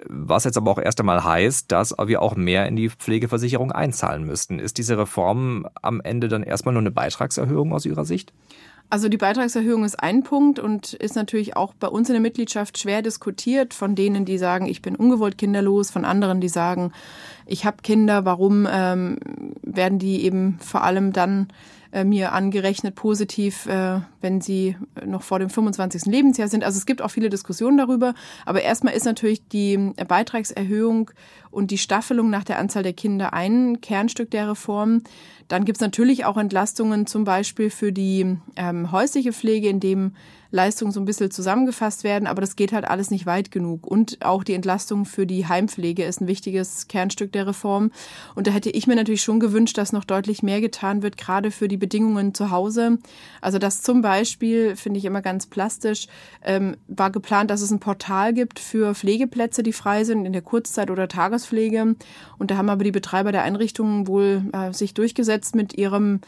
Was 0.08 0.44
jetzt 0.44 0.56
aber 0.56 0.70
auch 0.70 0.78
erst 0.78 1.00
einmal 1.00 1.24
heißt, 1.24 1.70
dass 1.72 1.94
wir 1.98 2.22
auch 2.22 2.36
mehr 2.36 2.66
in 2.66 2.76
die 2.76 2.90
Pflegeversicherung 2.90 3.72
einzahlen 3.72 4.24
müssten. 4.24 4.58
Ist 4.58 4.78
diese 4.78 4.98
Reform 4.98 5.66
am 5.82 6.00
Ende 6.00 6.28
dann 6.28 6.42
erstmal 6.42 6.72
nur 6.72 6.82
eine 6.82 6.90
Beitragserhöhung 6.90 7.72
aus 7.72 7.86
Ihrer 7.86 8.04
Sicht? 8.04 8.32
Also 8.88 9.09
die 9.09 9.16
Beitragserhöhung 9.16 9.85
ist 9.85 10.01
ein 10.01 10.22
Punkt 10.22 10.59
und 10.59 10.92
ist 10.92 11.16
natürlich 11.16 11.57
auch 11.57 11.75
bei 11.75 11.88
uns 11.88 12.09
in 12.09 12.12
der 12.12 12.22
Mitgliedschaft 12.22 12.79
schwer 12.79 13.03
diskutiert 13.03 13.75
von 13.75 13.96
denen, 13.96 14.25
die 14.25 14.38
sagen, 14.38 14.66
ich 14.66 14.81
bin 14.81 14.94
ungewollt 14.94 15.38
kinderlos, 15.38 15.90
von 15.90 16.05
anderen, 16.05 16.40
die 16.40 16.49
sagen, 16.49 16.92
ich 17.46 17.64
habe 17.64 17.79
Kinder, 17.83 18.25
warum 18.25 18.66
ähm, 18.70 19.18
werden 19.62 19.99
die 19.99 20.25
eben 20.25 20.59
vor 20.61 20.85
allem 20.85 21.12
dann 21.12 21.49
äh, 21.96 22.05
mir 22.05 22.33
angerechnet 22.33 22.94
positiv, 22.94 23.66
äh, 23.66 24.01
wenn 24.20 24.40
sie 24.40 24.77
noch 25.05 25.22
vor 25.22 25.38
dem 25.38 25.49
25. 25.49 26.05
Lebensjahr 26.05 26.49
sind. 26.49 26.62
Also 26.62 26.77
es 26.77 26.85
gibt 26.85 27.01
auch 27.01 27.11
viele 27.11 27.31
Diskussionen 27.31 27.79
darüber. 27.79 28.14
Aber 28.44 28.61
erstmal 28.61 28.94
ist 28.94 29.05
natürlich 29.05 29.49
die 29.49 29.79
Beitragserhöhung 30.07 31.11
und 31.51 31.70
die 31.70 31.79
Staffelung 31.79 32.29
nach 32.29 32.44
der 32.44 32.59
Anzahl 32.59 32.83
der 32.83 32.92
Kinder 32.92 33.33
ein 33.33 33.81
Kernstück 33.81 34.31
der 34.31 34.51
Reform. 34.51 35.03
Dann 35.48 35.64
gibt 35.64 35.76
es 35.76 35.80
natürlich 35.80 36.24
auch 36.24 36.37
Entlastungen 36.37 37.06
zum 37.06 37.24
Beispiel 37.24 37.70
für 37.70 37.92
die 37.92 38.38
ähm, 38.56 38.92
häusliche 38.92 39.32
Pflege, 39.32 39.68
in 39.68 39.80
dem 39.80 40.12
Leistungen 40.50 40.92
so 40.92 41.00
ein 41.00 41.04
bisschen 41.04 41.30
zusammengefasst 41.30 42.04
werden, 42.04 42.26
aber 42.26 42.40
das 42.40 42.56
geht 42.56 42.72
halt 42.72 42.87
alles 42.87 43.11
nicht 43.11 43.26
weit 43.26 43.50
genug. 43.50 43.87
Und 43.87 44.24
auch 44.24 44.44
die 44.44 44.54
Entlastung 44.54 45.04
für 45.04 45.26
die 45.26 45.46
Heimpflege 45.46 46.04
ist 46.04 46.20
ein 46.20 46.26
wichtiges 46.26 46.88
Kernstück 46.88 47.32
der 47.32 47.46
Reform. 47.46 47.90
Und 48.35 48.46
da 48.46 48.50
hätte 48.50 48.70
ich 48.70 48.87
mir 48.87 48.96
natürlich 48.96 49.22
schon 49.22 49.40
gewünscht, 49.40 49.78
dass 49.78 49.92
noch 49.92 50.04
deutlich 50.04 50.42
mehr 50.42 50.61
getan 50.61 51.02
wird, 51.02 51.16
gerade 51.16 51.50
für 51.50 51.68
die 51.68 51.76
Bedingungen 51.76 52.35
zu 52.35 52.50
Hause. 52.50 52.98
Also 53.40 53.59
das 53.59 53.82
zum 53.82 54.02
Beispiel, 54.02 54.76
finde 54.76 54.98
ich 54.98 55.04
immer 55.04 55.22
ganz 55.22 55.46
plastisch, 55.46 56.09
ähm, 56.42 56.76
war 56.88 57.11
geplant, 57.11 57.50
dass 57.50 57.61
es 57.61 57.70
ein 57.70 57.80
Portal 57.80 58.32
gibt 58.32 58.59
für 58.59 58.94
Pflegeplätze, 58.94 59.62
die 59.62 59.72
frei 59.72 60.04
sind 60.04 60.24
in 60.24 60.32
der 60.32 60.42
Kurzzeit- 60.42 60.90
oder 60.90 61.09
Tagespflege. 61.09 61.96
Und 62.38 62.50
da 62.50 62.56
haben 62.56 62.70
aber 62.70 62.85
die 62.85 62.92
Betreiber 62.92 63.32
der 63.32 63.42
Einrichtungen 63.42 64.06
wohl 64.06 64.44
äh, 64.52 64.72
sich 64.72 64.94
durchgesetzt 64.94 65.36
mit 65.55 65.77
ihrem 65.77 66.20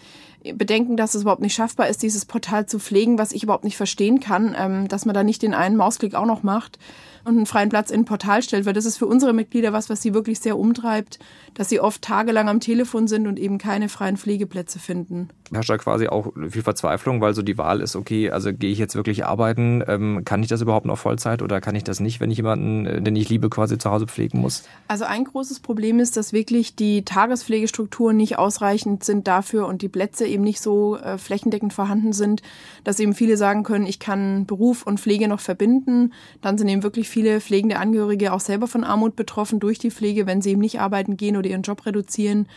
Bedenken, 0.54 0.96
dass 0.96 1.14
es 1.14 1.22
überhaupt 1.22 1.42
nicht 1.42 1.54
schaffbar 1.54 1.88
ist, 1.88 2.02
dieses 2.02 2.24
Portal 2.24 2.66
zu 2.66 2.78
pflegen, 2.78 3.18
was 3.18 3.32
ich 3.32 3.42
überhaupt 3.42 3.64
nicht 3.64 3.76
verstehen 3.76 4.20
kann, 4.20 4.54
ähm, 4.58 4.88
dass 4.88 5.04
man 5.04 5.14
da 5.14 5.24
nicht 5.24 5.42
den 5.42 5.54
einen 5.54 5.76
Mausklick 5.76 6.14
auch 6.14 6.26
noch 6.26 6.42
macht 6.42 6.78
und 7.24 7.36
einen 7.36 7.46
freien 7.46 7.68
Platz 7.68 7.90
in 7.90 8.02
ein 8.02 8.04
Portal 8.04 8.42
stellt, 8.42 8.64
weil 8.64 8.72
das 8.72 8.84
ist 8.84 8.98
für 8.98 9.06
unsere 9.06 9.32
Mitglieder 9.32 9.72
was, 9.72 9.90
was 9.90 10.00
sie 10.00 10.14
wirklich 10.14 10.38
sehr 10.38 10.58
umtreibt, 10.58 11.18
dass 11.54 11.68
sie 11.68 11.80
oft 11.80 12.02
tagelang 12.02 12.48
am 12.48 12.60
Telefon 12.60 13.08
sind 13.08 13.26
und 13.26 13.38
eben 13.38 13.58
keine 13.58 13.88
freien 13.88 14.16
Pflegeplätze 14.16 14.78
finden. 14.78 15.28
Herrscht 15.52 15.70
da 15.70 15.78
quasi 15.78 16.08
auch 16.08 16.32
viel 16.48 16.62
Verzweiflung, 16.62 17.20
weil 17.20 17.34
so 17.34 17.42
die 17.42 17.58
Wahl 17.58 17.80
ist, 17.80 17.96
okay, 17.96 18.30
also 18.30 18.52
gehe 18.52 18.70
ich 18.70 18.78
jetzt 18.78 18.94
wirklich 18.94 19.24
arbeiten, 19.24 19.82
ähm, 19.86 20.22
kann 20.24 20.42
ich 20.42 20.48
das 20.48 20.60
überhaupt 20.60 20.86
noch 20.86 20.98
Vollzeit 20.98 21.42
oder 21.42 21.60
kann 21.60 21.74
ich 21.74 21.84
das 21.84 22.00
nicht, 22.00 22.20
wenn 22.20 22.30
ich 22.30 22.38
jemanden, 22.38 22.86
äh, 22.86 23.02
den 23.02 23.16
ich 23.16 23.28
liebe, 23.28 23.48
quasi 23.48 23.78
zu 23.78 23.90
Hause 23.90 24.06
pflegen 24.06 24.40
muss? 24.40 24.64
Also 24.88 25.04
ein 25.04 25.24
großes 25.24 25.60
Problem 25.60 26.00
ist, 26.00 26.16
dass 26.16 26.32
wirklich 26.32 26.76
die 26.76 27.04
Tagespflegestrukturen 27.04 28.16
nicht 28.16 28.38
ausreichend 28.38 29.04
sind 29.04 29.26
dafür 29.26 29.66
und 29.66 29.82
die 29.82 29.88
Plätze 29.88 30.26
eben 30.26 30.44
nicht 30.44 30.60
so 30.60 30.96
äh, 30.96 31.18
flächendeckend 31.18 31.72
vorhanden 31.72 32.12
sind, 32.12 32.42
dass 32.84 33.00
eben 33.00 33.14
viele 33.14 33.36
sagen 33.36 33.62
können, 33.62 33.86
ich 33.86 33.98
kann 33.98 34.46
Beruf 34.46 34.82
und 34.84 35.00
Pflege 35.00 35.28
noch 35.28 35.40
verbinden. 35.40 36.12
Dann 36.40 36.58
sind 36.58 36.68
eben 36.68 36.82
wirklich 36.82 37.08
viele 37.08 37.40
pflegende 37.40 37.78
Angehörige 37.78 38.32
auch 38.32 38.40
selber 38.40 38.66
von 38.66 38.84
Armut 38.84 39.16
betroffen 39.16 39.60
durch 39.60 39.78
die 39.78 39.90
Pflege, 39.90 40.26
wenn 40.26 40.42
sie 40.42 40.50
eben 40.50 40.60
nicht 40.60 40.80
arbeiten 40.80 41.16
gehen 41.16 41.36
oder 41.36 41.48
ihren 41.48 41.62
Job 41.62 41.86
reduzieren. 41.86 42.48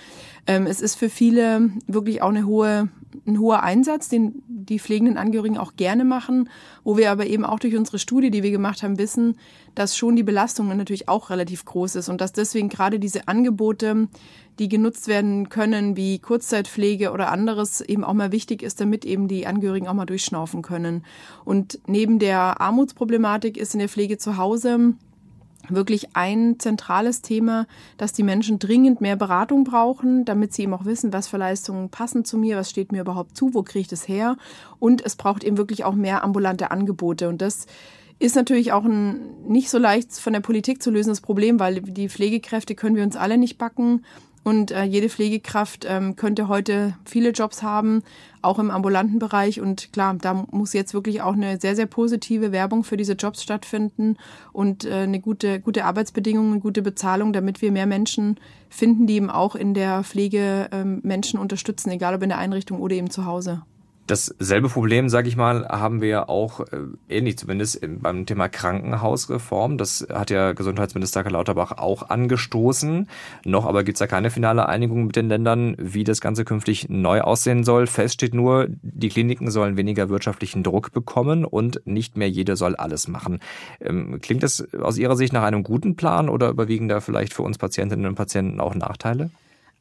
Ähm, 0.47 0.65
es 0.65 0.81
ist 0.81 0.95
für 0.95 1.09
viele 1.09 1.71
wirklich 1.87 2.21
auch 2.21 2.29
eine 2.29 2.45
hohe, 2.45 2.89
ein 3.27 3.39
hoher 3.39 3.63
Einsatz, 3.63 4.09
den 4.09 4.41
die 4.47 4.79
pflegenden 4.79 5.17
Angehörigen 5.17 5.57
auch 5.57 5.75
gerne 5.75 6.05
machen, 6.05 6.49
wo 6.83 6.97
wir 6.97 7.11
aber 7.11 7.25
eben 7.27 7.45
auch 7.45 7.59
durch 7.59 7.75
unsere 7.75 7.99
Studie, 7.99 8.31
die 8.31 8.43
wir 8.43 8.51
gemacht 8.51 8.83
haben, 8.83 8.97
wissen, 8.97 9.35
dass 9.75 9.97
schon 9.97 10.15
die 10.15 10.23
Belastung 10.23 10.75
natürlich 10.75 11.09
auch 11.09 11.29
relativ 11.29 11.65
groß 11.65 11.95
ist 11.95 12.09
und 12.09 12.21
dass 12.21 12.33
deswegen 12.33 12.69
gerade 12.69 12.99
diese 12.99 13.27
Angebote, 13.27 14.07
die 14.59 14.69
genutzt 14.69 15.07
werden 15.07 15.49
können, 15.49 15.95
wie 15.95 16.19
Kurzzeitpflege 16.19 17.11
oder 17.11 17.31
anderes, 17.31 17.81
eben 17.81 18.03
auch 18.03 18.13
mal 18.13 18.31
wichtig 18.31 18.63
ist, 18.63 18.81
damit 18.81 19.05
eben 19.05 19.27
die 19.27 19.47
Angehörigen 19.47 19.87
auch 19.87 19.93
mal 19.93 20.05
durchschnaufen 20.05 20.61
können. 20.61 21.03
Und 21.45 21.79
neben 21.87 22.19
der 22.19 22.61
Armutsproblematik 22.61 23.57
ist 23.57 23.73
in 23.73 23.79
der 23.79 23.89
Pflege 23.89 24.17
zu 24.17 24.37
Hause 24.37 24.95
wirklich 25.69 26.15
ein 26.15 26.59
zentrales 26.59 27.21
Thema, 27.21 27.67
dass 27.97 28.13
die 28.13 28.23
Menschen 28.23 28.59
dringend 28.59 29.01
mehr 29.01 29.15
Beratung 29.15 29.63
brauchen, 29.63 30.25
damit 30.25 30.53
sie 30.53 30.63
eben 30.63 30.73
auch 30.73 30.85
wissen, 30.85 31.13
was 31.13 31.27
für 31.27 31.37
Leistungen 31.37 31.89
passen 31.89 32.25
zu 32.25 32.37
mir, 32.37 32.57
was 32.57 32.69
steht 32.69 32.91
mir 32.91 33.01
überhaupt 33.01 33.37
zu, 33.37 33.53
wo 33.53 33.63
kriege 33.63 33.81
ich 33.81 33.87
das 33.87 34.07
her. 34.07 34.37
Und 34.79 35.05
es 35.05 35.15
braucht 35.15 35.43
eben 35.43 35.57
wirklich 35.57 35.83
auch 35.83 35.93
mehr 35.93 36.23
ambulante 36.23 36.71
Angebote. 36.71 37.29
Und 37.29 37.41
das 37.41 37.67
ist 38.19 38.35
natürlich 38.35 38.71
auch 38.71 38.85
ein 38.85 39.47
nicht 39.47 39.69
so 39.69 39.79
leicht 39.79 40.13
von 40.13 40.33
der 40.33 40.41
Politik 40.41 40.81
zu 40.83 40.91
lösendes 40.91 41.21
Problem, 41.21 41.59
weil 41.59 41.81
die 41.81 42.09
Pflegekräfte 42.09 42.75
können 42.75 42.95
wir 42.95 43.03
uns 43.03 43.15
alle 43.15 43.37
nicht 43.37 43.57
backen. 43.57 44.03
Und 44.43 44.71
äh, 44.71 44.83
jede 44.83 45.07
Pflegekraft 45.07 45.85
ähm, 45.87 46.15
könnte 46.15 46.47
heute 46.47 46.95
viele 47.05 47.29
Jobs 47.29 47.61
haben, 47.61 48.01
auch 48.41 48.57
im 48.57 48.71
ambulanten 48.71 49.19
Bereich. 49.19 49.61
Und 49.61 49.93
klar, 49.93 50.15
da 50.19 50.45
muss 50.51 50.73
jetzt 50.73 50.95
wirklich 50.95 51.21
auch 51.21 51.33
eine 51.33 51.59
sehr, 51.59 51.75
sehr 51.75 51.85
positive 51.85 52.51
Werbung 52.51 52.83
für 52.83 52.97
diese 52.97 53.13
Jobs 53.13 53.43
stattfinden 53.43 54.17
und 54.51 54.85
äh, 54.85 54.93
eine 54.93 55.19
gute, 55.19 55.59
gute 55.59 55.85
Arbeitsbedingungen, 55.85 56.53
eine 56.53 56.61
gute 56.61 56.81
Bezahlung, 56.81 57.33
damit 57.33 57.61
wir 57.61 57.71
mehr 57.71 57.85
Menschen 57.85 58.39
finden, 58.69 59.05
die 59.05 59.15
eben 59.15 59.29
auch 59.29 59.55
in 59.55 59.75
der 59.75 60.03
Pflege 60.03 60.69
ähm, 60.71 61.01
Menschen 61.03 61.39
unterstützen, 61.39 61.91
egal 61.91 62.15
ob 62.15 62.23
in 62.23 62.29
der 62.29 62.39
Einrichtung 62.39 62.79
oder 62.81 62.95
eben 62.95 63.11
zu 63.11 63.25
Hause. 63.25 63.61
Dasselbe 64.11 64.67
Problem, 64.67 65.07
sage 65.07 65.29
ich 65.29 65.37
mal, 65.37 65.65
haben 65.69 66.01
wir 66.01 66.29
auch 66.29 66.59
äh, 66.59 66.65
ähnlich 67.07 67.37
zumindest 67.37 67.79
beim 68.01 68.25
Thema 68.25 68.49
Krankenhausreform. 68.49 69.77
Das 69.77 70.05
hat 70.11 70.29
ja 70.29 70.51
Gesundheitsminister 70.51 71.23
Karl 71.23 71.31
Lauterbach 71.31 71.77
auch 71.77 72.09
angestoßen. 72.09 73.07
Noch 73.45 73.65
aber 73.65 73.85
gibt 73.85 73.95
es 73.95 73.99
da 73.99 74.07
keine 74.07 74.29
finale 74.29 74.67
Einigung 74.67 75.05
mit 75.05 75.15
den 75.15 75.29
Ländern, 75.29 75.77
wie 75.79 76.03
das 76.03 76.19
Ganze 76.19 76.43
künftig 76.43 76.89
neu 76.89 77.21
aussehen 77.21 77.63
soll. 77.63 77.87
Fest 77.87 78.15
steht 78.15 78.33
nur, 78.33 78.67
die 78.81 79.07
Kliniken 79.07 79.49
sollen 79.49 79.77
weniger 79.77 80.09
wirtschaftlichen 80.09 80.61
Druck 80.61 80.91
bekommen 80.91 81.45
und 81.45 81.81
nicht 81.85 82.17
mehr 82.17 82.29
jeder 82.29 82.57
soll 82.57 82.75
alles 82.75 83.07
machen. 83.07 83.39
Ähm, 83.79 84.19
klingt 84.19 84.43
das 84.43 84.73
aus 84.73 84.97
Ihrer 84.97 85.15
Sicht 85.15 85.31
nach 85.31 85.43
einem 85.43 85.63
guten 85.63 85.95
Plan 85.95 86.27
oder 86.27 86.49
überwiegen 86.49 86.89
da 86.89 86.99
vielleicht 86.99 87.33
für 87.33 87.43
uns 87.43 87.57
Patientinnen 87.57 88.07
und 88.07 88.15
Patienten 88.15 88.59
auch 88.59 88.75
Nachteile? 88.75 89.29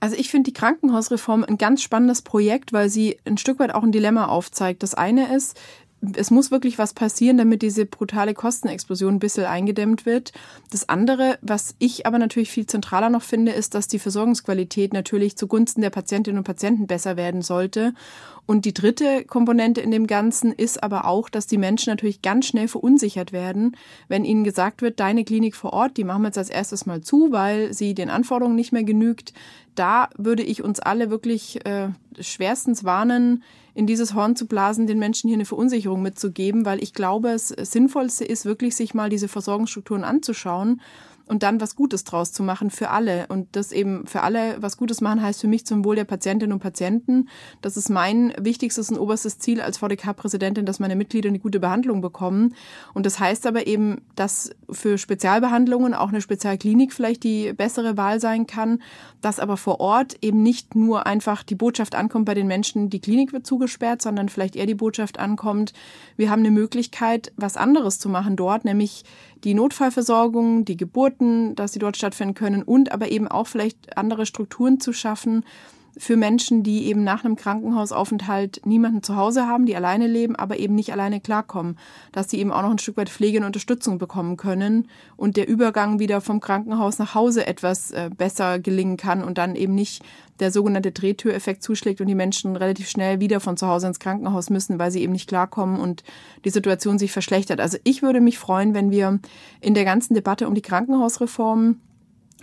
Also 0.00 0.16
ich 0.16 0.30
finde 0.30 0.50
die 0.50 0.58
Krankenhausreform 0.58 1.44
ein 1.44 1.58
ganz 1.58 1.82
spannendes 1.82 2.22
Projekt, 2.22 2.72
weil 2.72 2.88
sie 2.88 3.18
ein 3.26 3.36
Stück 3.36 3.58
weit 3.58 3.74
auch 3.74 3.82
ein 3.82 3.92
Dilemma 3.92 4.26
aufzeigt. 4.26 4.82
Das 4.82 4.94
eine 4.94 5.34
ist, 5.36 5.60
es 6.16 6.30
muss 6.30 6.50
wirklich 6.50 6.78
was 6.78 6.94
passieren, 6.94 7.36
damit 7.36 7.60
diese 7.62 7.84
brutale 7.84 8.32
Kostenexplosion 8.32 9.14
ein 9.14 9.18
bisschen 9.18 9.44
eingedämmt 9.44 10.06
wird. 10.06 10.32
Das 10.70 10.88
andere, 10.88 11.38
was 11.42 11.74
ich 11.78 12.06
aber 12.06 12.18
natürlich 12.18 12.50
viel 12.50 12.66
zentraler 12.66 13.10
noch 13.10 13.22
finde, 13.22 13.52
ist, 13.52 13.74
dass 13.74 13.86
die 13.86 13.98
Versorgungsqualität 13.98 14.94
natürlich 14.94 15.36
zugunsten 15.36 15.82
der 15.82 15.90
Patientinnen 15.90 16.38
und 16.38 16.44
Patienten 16.44 16.86
besser 16.86 17.16
werden 17.16 17.42
sollte. 17.42 17.92
Und 18.46 18.64
die 18.64 18.74
dritte 18.74 19.24
Komponente 19.24 19.80
in 19.80 19.90
dem 19.90 20.06
Ganzen 20.06 20.52
ist 20.52 20.82
aber 20.82 21.04
auch, 21.04 21.28
dass 21.28 21.46
die 21.46 21.58
Menschen 21.58 21.90
natürlich 21.90 22.22
ganz 22.22 22.46
schnell 22.46 22.66
verunsichert 22.66 23.32
werden, 23.32 23.76
wenn 24.08 24.24
ihnen 24.24 24.42
gesagt 24.42 24.82
wird, 24.82 24.98
deine 25.00 25.24
Klinik 25.24 25.54
vor 25.54 25.72
Ort, 25.72 25.98
die 25.98 26.04
machen 26.04 26.22
wir 26.22 26.28
jetzt 26.28 26.38
als 26.38 26.50
erstes 26.50 26.86
mal 26.86 27.02
zu, 27.02 27.30
weil 27.30 27.72
sie 27.74 27.94
den 27.94 28.10
Anforderungen 28.10 28.56
nicht 28.56 28.72
mehr 28.72 28.84
genügt. 28.84 29.34
Da 29.74 30.08
würde 30.16 30.42
ich 30.42 30.64
uns 30.64 30.80
alle 30.80 31.10
wirklich 31.10 31.64
äh, 31.64 31.90
schwerstens 32.18 32.84
warnen, 32.84 33.44
in 33.74 33.86
dieses 33.86 34.14
Horn 34.14 34.36
zu 34.36 34.46
blasen, 34.46 34.86
den 34.86 34.98
Menschen 34.98 35.28
hier 35.28 35.36
eine 35.36 35.44
Verunsicherung 35.44 36.02
mitzugeben, 36.02 36.64
weil 36.64 36.82
ich 36.82 36.92
glaube, 36.92 37.30
es 37.30 37.48
Sinnvollste 37.48 38.24
ist 38.24 38.44
wirklich, 38.44 38.76
sich 38.76 38.94
mal 38.94 39.10
diese 39.10 39.28
Versorgungsstrukturen 39.28 40.04
anzuschauen 40.04 40.80
und 41.30 41.44
dann 41.44 41.60
was 41.60 41.76
Gutes 41.76 42.02
draus 42.02 42.32
zu 42.32 42.42
machen 42.42 42.70
für 42.70 42.90
alle. 42.90 43.28
Und 43.28 43.54
das 43.54 43.70
eben 43.70 44.04
für 44.08 44.22
alle 44.22 44.56
was 44.60 44.76
Gutes 44.76 45.00
machen 45.00 45.22
heißt 45.22 45.40
für 45.40 45.46
mich 45.46 45.64
zum 45.64 45.84
Wohl 45.84 45.94
der 45.94 46.04
Patientinnen 46.04 46.52
und 46.52 46.58
Patienten. 46.58 47.28
Das 47.62 47.76
ist 47.76 47.88
mein 47.88 48.34
wichtigstes 48.36 48.90
und 48.90 48.98
oberstes 48.98 49.38
Ziel 49.38 49.60
als 49.60 49.78
VDK-Präsidentin, 49.78 50.66
dass 50.66 50.80
meine 50.80 50.96
Mitglieder 50.96 51.28
eine 51.28 51.38
gute 51.38 51.60
Behandlung 51.60 52.00
bekommen. 52.00 52.56
Und 52.94 53.06
das 53.06 53.20
heißt 53.20 53.46
aber 53.46 53.68
eben, 53.68 54.02
dass 54.16 54.50
für 54.68 54.98
Spezialbehandlungen 54.98 55.94
auch 55.94 56.08
eine 56.08 56.20
Spezialklinik 56.20 56.92
vielleicht 56.92 57.22
die 57.22 57.52
bessere 57.52 57.96
Wahl 57.96 58.18
sein 58.18 58.48
kann, 58.48 58.82
dass 59.20 59.38
aber 59.38 59.56
vor 59.56 59.78
Ort 59.78 60.16
eben 60.22 60.42
nicht 60.42 60.74
nur 60.74 61.06
einfach 61.06 61.44
die 61.44 61.54
Botschaft 61.54 61.94
ankommt 61.94 62.24
bei 62.24 62.34
den 62.34 62.48
Menschen, 62.48 62.90
die 62.90 63.00
Klinik 63.00 63.32
wird 63.32 63.46
zugesperrt, 63.46 64.02
sondern 64.02 64.28
vielleicht 64.28 64.56
eher 64.56 64.66
die 64.66 64.74
Botschaft 64.74 65.20
ankommt, 65.20 65.74
wir 66.16 66.28
haben 66.28 66.40
eine 66.40 66.50
Möglichkeit, 66.50 67.32
was 67.36 67.56
anderes 67.56 68.00
zu 68.00 68.08
machen 68.08 68.34
dort, 68.34 68.64
nämlich 68.64 69.04
die 69.44 69.54
Notfallversorgung, 69.54 70.64
die 70.64 70.76
Geburten, 70.76 71.54
dass 71.54 71.72
sie 71.72 71.78
dort 71.78 71.96
stattfinden 71.96 72.34
können 72.34 72.62
und 72.62 72.92
aber 72.92 73.10
eben 73.10 73.28
auch 73.28 73.46
vielleicht 73.46 73.96
andere 73.96 74.26
Strukturen 74.26 74.80
zu 74.80 74.92
schaffen, 74.92 75.44
für 75.96 76.16
Menschen, 76.16 76.62
die 76.62 76.86
eben 76.86 77.04
nach 77.04 77.24
einem 77.24 77.36
Krankenhausaufenthalt 77.36 78.60
niemanden 78.64 79.02
zu 79.02 79.16
Hause 79.16 79.46
haben, 79.46 79.66
die 79.66 79.76
alleine 79.76 80.06
leben, 80.06 80.36
aber 80.36 80.58
eben 80.58 80.74
nicht 80.74 80.92
alleine 80.92 81.20
klarkommen, 81.20 81.78
dass 82.12 82.30
sie 82.30 82.38
eben 82.38 82.52
auch 82.52 82.62
noch 82.62 82.70
ein 82.70 82.78
Stück 82.78 82.96
weit 82.96 83.08
Pflege 83.08 83.38
und 83.38 83.44
Unterstützung 83.44 83.98
bekommen 83.98 84.36
können 84.36 84.88
und 85.16 85.36
der 85.36 85.48
Übergang 85.48 85.98
wieder 85.98 86.20
vom 86.20 86.40
Krankenhaus 86.40 86.98
nach 86.98 87.14
Hause 87.14 87.46
etwas 87.46 87.90
äh, 87.90 88.10
besser 88.16 88.58
gelingen 88.58 88.96
kann 88.96 89.24
und 89.24 89.38
dann 89.38 89.56
eben 89.56 89.74
nicht 89.74 90.02
der 90.40 90.50
sogenannte 90.50 90.92
Drehtüreffekt 90.92 91.62
zuschlägt 91.62 92.00
und 92.00 92.06
die 92.06 92.14
Menschen 92.14 92.56
relativ 92.56 92.88
schnell 92.88 93.20
wieder 93.20 93.40
von 93.40 93.56
zu 93.56 93.66
Hause 93.66 93.88
ins 93.88 93.98
Krankenhaus 93.98 94.50
müssen, 94.50 94.78
weil 94.78 94.90
sie 94.90 95.02
eben 95.02 95.12
nicht 95.12 95.28
klarkommen 95.28 95.78
und 95.78 96.02
die 96.44 96.50
Situation 96.50 96.98
sich 96.98 97.12
verschlechtert. 97.12 97.60
Also 97.60 97.78
ich 97.84 98.02
würde 98.02 98.20
mich 98.20 98.38
freuen, 98.38 98.74
wenn 98.74 98.90
wir 98.90 99.18
in 99.60 99.74
der 99.74 99.84
ganzen 99.84 100.14
Debatte 100.14 100.48
um 100.48 100.54
die 100.54 100.62
Krankenhausreform 100.62 101.76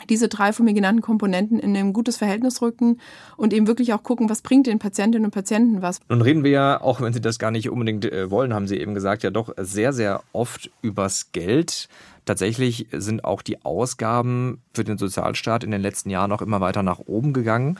diese 0.10 0.27
drei 0.27 0.53
von 0.53 0.65
mir 0.65 0.73
genannten 0.73 1.01
Komponenten 1.01 1.60
in 1.60 1.75
ein 1.75 1.93
gutes 1.93 2.17
Verhältnis 2.17 2.62
rücken 2.62 2.99
und 3.36 3.53
eben 3.53 3.67
wirklich 3.67 3.93
auch 3.93 4.03
gucken, 4.03 4.29
was 4.29 4.41
bringt 4.41 4.67
den 4.67 4.79
Patientinnen 4.79 5.25
und 5.25 5.31
Patienten 5.31 5.81
was. 5.81 5.99
Nun 6.10 6.21
reden 6.21 6.43
wir 6.43 6.51
ja, 6.51 6.81
auch 6.81 7.01
wenn 7.01 7.13
Sie 7.13 7.21
das 7.21 7.39
gar 7.39 7.51
nicht 7.51 7.69
unbedingt 7.69 8.05
äh, 8.05 8.29
wollen, 8.29 8.53
haben 8.53 8.67
Sie 8.67 8.77
eben 8.77 8.93
gesagt, 8.93 9.23
ja 9.23 9.31
doch 9.31 9.53
sehr, 9.57 9.93
sehr 9.93 10.21
oft 10.33 10.69
übers 10.81 11.31
Geld. 11.31 11.89
Tatsächlich 12.25 12.88
sind 12.91 13.23
auch 13.23 13.41
die 13.41 13.63
Ausgaben 13.63 14.62
für 14.73 14.83
den 14.83 14.97
Sozialstaat 14.97 15.63
in 15.63 15.71
den 15.71 15.81
letzten 15.81 16.10
Jahren 16.10 16.31
auch 16.31 16.41
immer 16.41 16.60
weiter 16.60 16.83
nach 16.83 16.99
oben 16.99 17.31
gegangen. 17.31 17.79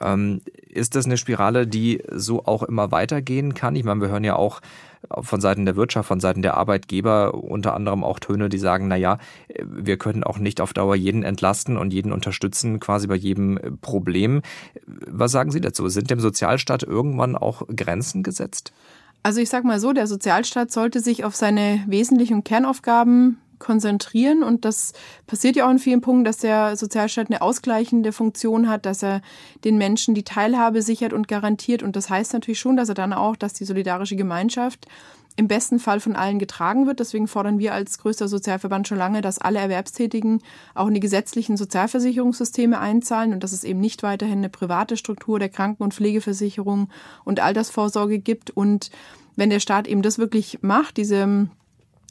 Ähm, 0.00 0.40
ist 0.68 0.94
das 0.96 1.06
eine 1.06 1.16
Spirale, 1.16 1.66
die 1.66 2.02
so 2.10 2.44
auch 2.46 2.62
immer 2.62 2.90
weitergehen 2.90 3.54
kann? 3.54 3.76
Ich 3.76 3.84
meine, 3.84 4.00
wir 4.00 4.08
hören 4.08 4.24
ja 4.24 4.36
auch 4.36 4.60
von 5.20 5.40
Seiten 5.40 5.64
der 5.64 5.76
Wirtschaft, 5.76 6.08
von 6.08 6.20
Seiten 6.20 6.42
der 6.42 6.56
Arbeitgeber 6.56 7.34
unter 7.34 7.74
anderem 7.74 8.04
auch 8.04 8.18
Töne, 8.18 8.48
die 8.48 8.58
sagen, 8.58 8.88
na 8.88 8.96
ja, 8.96 9.18
wir 9.62 9.96
können 9.96 10.24
auch 10.24 10.38
nicht 10.38 10.60
auf 10.60 10.72
Dauer 10.72 10.94
jeden 10.94 11.22
entlasten 11.22 11.76
und 11.76 11.92
jeden 11.92 12.12
unterstützen, 12.12 12.80
quasi 12.80 13.06
bei 13.06 13.14
jedem 13.14 13.78
Problem. 13.80 14.42
Was 14.86 15.32
sagen 15.32 15.50
Sie 15.50 15.60
dazu? 15.60 15.88
Sind 15.88 16.10
dem 16.10 16.20
Sozialstaat 16.20 16.82
irgendwann 16.82 17.34
auch 17.34 17.62
Grenzen 17.74 18.22
gesetzt? 18.22 18.72
Also 19.22 19.40
ich 19.40 19.48
sage 19.48 19.66
mal 19.66 19.80
so, 19.80 19.92
der 19.92 20.06
Sozialstaat 20.06 20.70
sollte 20.70 21.00
sich 21.00 21.24
auf 21.24 21.34
seine 21.34 21.84
wesentlichen 21.86 22.44
Kernaufgaben 22.44 23.38
konzentrieren. 23.60 24.42
Und 24.42 24.64
das 24.64 24.92
passiert 25.28 25.54
ja 25.54 25.66
auch 25.66 25.70
in 25.70 25.78
vielen 25.78 26.00
Punkten, 26.00 26.24
dass 26.24 26.38
der 26.38 26.76
Sozialstaat 26.76 27.28
eine 27.28 27.42
ausgleichende 27.42 28.10
Funktion 28.10 28.68
hat, 28.68 28.86
dass 28.86 29.04
er 29.04 29.22
den 29.64 29.78
Menschen 29.78 30.14
die 30.14 30.24
Teilhabe 30.24 30.82
sichert 30.82 31.12
und 31.12 31.28
garantiert. 31.28 31.84
Und 31.84 31.94
das 31.94 32.10
heißt 32.10 32.32
natürlich 32.32 32.58
schon, 32.58 32.76
dass 32.76 32.88
er 32.88 32.96
dann 32.96 33.12
auch, 33.12 33.36
dass 33.36 33.52
die 33.52 33.64
solidarische 33.64 34.16
Gemeinschaft 34.16 34.88
im 35.36 35.48
besten 35.48 35.78
Fall 35.78 36.00
von 36.00 36.16
allen 36.16 36.38
getragen 36.38 36.86
wird. 36.86 37.00
Deswegen 37.00 37.28
fordern 37.28 37.58
wir 37.58 37.72
als 37.72 37.98
größter 37.98 38.28
Sozialverband 38.28 38.88
schon 38.88 38.98
lange, 38.98 39.20
dass 39.20 39.38
alle 39.38 39.58
Erwerbstätigen 39.58 40.42
auch 40.74 40.88
in 40.88 40.94
die 40.94 41.00
gesetzlichen 41.00 41.56
Sozialversicherungssysteme 41.56 42.78
einzahlen 42.78 43.32
und 43.32 43.44
dass 43.44 43.52
es 43.52 43.64
eben 43.64 43.80
nicht 43.80 44.02
weiterhin 44.02 44.38
eine 44.38 44.48
private 44.48 44.96
Struktur 44.96 45.38
der 45.38 45.48
Kranken- 45.48 45.82
und 45.82 45.94
Pflegeversicherung 45.94 46.88
und 47.24 47.40
Altersvorsorge 47.40 48.18
gibt. 48.18 48.50
Und 48.50 48.90
wenn 49.36 49.50
der 49.50 49.60
Staat 49.60 49.86
eben 49.86 50.02
das 50.02 50.18
wirklich 50.18 50.58
macht, 50.62 50.96
diese 50.96 51.48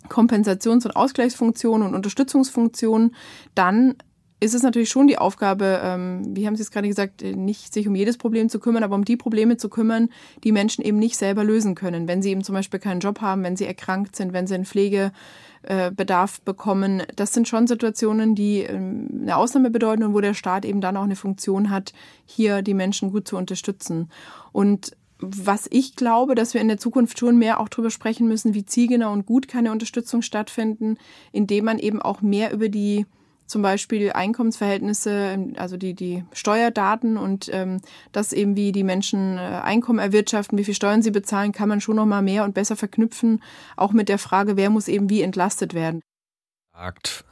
Kompensations- 0.07 0.85
und 0.85 0.95
Ausgleichsfunktionen 0.95 1.87
und 1.87 1.95
Unterstützungsfunktionen, 1.95 3.15
dann 3.55 3.95
ist 4.41 4.55
es 4.55 4.63
natürlich 4.63 4.89
schon 4.89 5.07
die 5.07 5.17
Aufgabe, 5.17 5.81
ähm, 5.83 6.35
wie 6.35 6.47
haben 6.47 6.55
Sie 6.55 6.61
es 6.61 6.71
gerade 6.71 6.87
gesagt, 6.87 7.21
nicht 7.21 7.73
sich 7.73 7.87
um 7.87 7.95
jedes 7.95 8.17
Problem 8.17 8.47
zu 8.47 8.59
kümmern, 8.59 8.83
aber 8.83 8.95
um 8.95 9.03
die 9.03 9.17
Probleme 9.17 9.57
zu 9.57 9.67
kümmern, 9.69 10.09
die 10.43 10.53
Menschen 10.53 10.83
eben 10.83 10.97
nicht 10.97 11.17
selber 11.17 11.43
lösen 11.43 11.75
können. 11.75 12.07
Wenn 12.07 12.21
sie 12.21 12.29
eben 12.29 12.43
zum 12.43 12.55
Beispiel 12.55 12.79
keinen 12.79 13.01
Job 13.01 13.19
haben, 13.21 13.43
wenn 13.43 13.57
sie 13.57 13.65
erkrankt 13.65 14.15
sind, 14.15 14.31
wenn 14.31 14.47
sie 14.47 14.55
einen 14.55 14.65
Pflegebedarf 14.65 16.41
bekommen. 16.41 17.03
Das 17.17 17.33
sind 17.33 17.49
schon 17.49 17.67
Situationen, 17.67 18.33
die 18.33 18.59
ähm, 18.59 19.09
eine 19.23 19.35
Ausnahme 19.35 19.71
bedeuten 19.71 20.03
und 20.03 20.13
wo 20.13 20.21
der 20.21 20.33
Staat 20.33 20.63
eben 20.63 20.79
dann 20.79 20.95
auch 20.95 21.03
eine 21.03 21.17
Funktion 21.17 21.69
hat, 21.69 21.91
hier 22.25 22.61
die 22.61 22.73
Menschen 22.73 23.11
gut 23.11 23.27
zu 23.27 23.35
unterstützen. 23.35 24.09
Und 24.53 24.95
was 25.19 25.67
ich 25.69 25.95
glaube, 25.95 26.33
dass 26.33 26.53
wir 26.53 26.61
in 26.61 26.69
der 26.69 26.77
Zukunft 26.77 27.19
schon 27.19 27.37
mehr 27.37 27.59
auch 27.59 27.69
darüber 27.69 27.91
sprechen 27.91 28.27
müssen, 28.27 28.53
wie 28.53 28.65
zielgenau 28.65 29.11
und 29.11 29.25
gut 29.25 29.47
kann 29.47 29.59
eine 29.59 29.71
Unterstützung 29.71 30.21
stattfinden, 30.21 30.97
indem 31.31 31.65
man 31.65 31.77
eben 31.77 32.01
auch 32.01 32.21
mehr 32.21 32.51
über 32.53 32.69
die 32.69 33.05
zum 33.45 33.61
Beispiel 33.63 34.11
Einkommensverhältnisse, 34.11 35.53
also 35.57 35.75
die, 35.75 35.95
die 35.95 36.23
Steuerdaten 36.33 37.17
und 37.17 37.49
ähm, 37.51 37.81
das 38.11 38.31
eben, 38.31 38.55
wie 38.55 38.71
die 38.71 38.83
Menschen 38.83 39.37
äh, 39.37 39.61
Einkommen 39.63 39.99
erwirtschaften, 39.99 40.57
wie 40.57 40.63
viel 40.63 40.75
Steuern 40.75 41.01
sie 41.01 41.11
bezahlen, 41.11 41.51
kann 41.51 41.67
man 41.67 41.81
schon 41.81 41.95
noch 41.95 42.05
mal 42.05 42.21
mehr 42.21 42.43
und 42.43 42.53
besser 42.53 42.75
verknüpfen, 42.75 43.41
auch 43.75 43.91
mit 43.91 44.07
der 44.07 44.19
Frage, 44.19 44.55
wer 44.55 44.69
muss 44.69 44.87
eben 44.87 45.09
wie 45.09 45.23
entlastet 45.23 45.73
werden. 45.73 46.01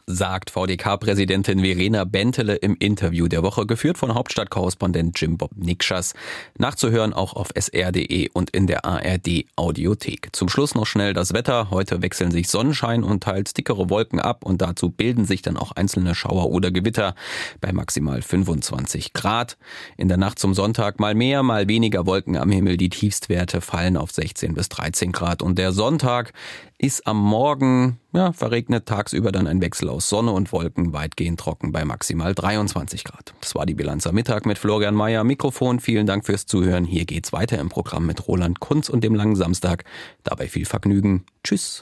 Sagt 0.09 0.51
VDK-Präsidentin 0.51 1.59
Verena 1.59 2.05
Bentele 2.05 2.55
im 2.55 2.77
Interview 2.79 3.27
der 3.27 3.43
Woche, 3.43 3.65
geführt 3.65 3.97
von 3.97 4.15
Hauptstadtkorrespondent 4.15 5.19
Jim 5.19 5.37
Bob 5.37 5.51
Nikschas. 5.57 6.13
Nachzuhören 6.57 7.11
auch 7.11 7.33
auf 7.33 7.49
sr.de 7.53 8.29
und 8.31 8.49
in 8.51 8.67
der 8.67 8.85
ARD 8.85 9.43
Audiothek. 9.57 10.29
Zum 10.31 10.47
Schluss 10.47 10.75
noch 10.75 10.85
schnell 10.85 11.13
das 11.13 11.33
Wetter. 11.33 11.71
Heute 11.71 12.01
wechseln 12.01 12.31
sich 12.31 12.47
Sonnenschein 12.47 13.03
und 13.03 13.21
teils 13.21 13.53
dickere 13.53 13.89
Wolken 13.89 14.21
ab 14.21 14.45
und 14.45 14.61
dazu 14.61 14.89
bilden 14.89 15.25
sich 15.25 15.41
dann 15.41 15.57
auch 15.57 15.73
einzelne 15.73 16.15
Schauer 16.15 16.51
oder 16.51 16.71
Gewitter 16.71 17.13
bei 17.59 17.73
maximal 17.73 18.21
25 18.21 19.11
Grad. 19.11 19.57
In 19.97 20.07
der 20.07 20.17
Nacht 20.17 20.39
zum 20.39 20.53
Sonntag 20.53 21.01
mal 21.01 21.15
mehr, 21.15 21.43
mal 21.43 21.67
weniger 21.67 22.05
Wolken 22.05 22.37
am 22.37 22.49
Himmel. 22.49 22.77
Die 22.77 22.89
Tiefstwerte 22.89 23.59
fallen 23.59 23.97
auf 23.97 24.11
16 24.13 24.53
bis 24.53 24.69
13 24.69 25.11
Grad 25.11 25.41
und 25.41 25.57
der 25.59 25.73
Sonntag 25.73 26.31
ist 26.77 27.07
am 27.07 27.17
Morgen 27.17 27.99
ja, 28.13 28.31
verregnet, 28.33 28.85
tagsüber 28.85 29.31
dann 29.31 29.47
ein 29.47 29.61
Wechsel 29.61 29.89
aus 29.97 30.09
Sonne 30.09 30.31
und 30.31 30.51
Wolken, 30.51 30.93
weitgehend 30.93 31.39
trocken 31.39 31.71
bei 31.71 31.83
maximal 31.83 32.35
23 32.35 33.03
Grad. 33.03 33.33
Das 33.41 33.55
war 33.55 33.65
die 33.65 33.73
Bilanz 33.73 34.05
am 34.05 34.13
Mittag 34.13 34.45
mit 34.45 34.59
Florian 34.59 34.93
Mayer. 34.93 35.23
Mikrofon, 35.23 35.79
vielen 35.79 36.05
Dank 36.05 36.23
fürs 36.23 36.45
Zuhören. 36.45 36.85
Hier 36.85 37.05
geht's 37.05 37.33
weiter 37.33 37.57
im 37.57 37.69
Programm 37.69 38.05
mit 38.05 38.27
Roland 38.27 38.59
Kunz 38.59 38.89
und 38.89 39.03
dem 39.03 39.15
langen 39.15 39.35
Samstag. 39.35 39.85
Dabei 40.23 40.47
viel 40.47 40.65
Vergnügen. 40.65 41.25
Tschüss. 41.43 41.75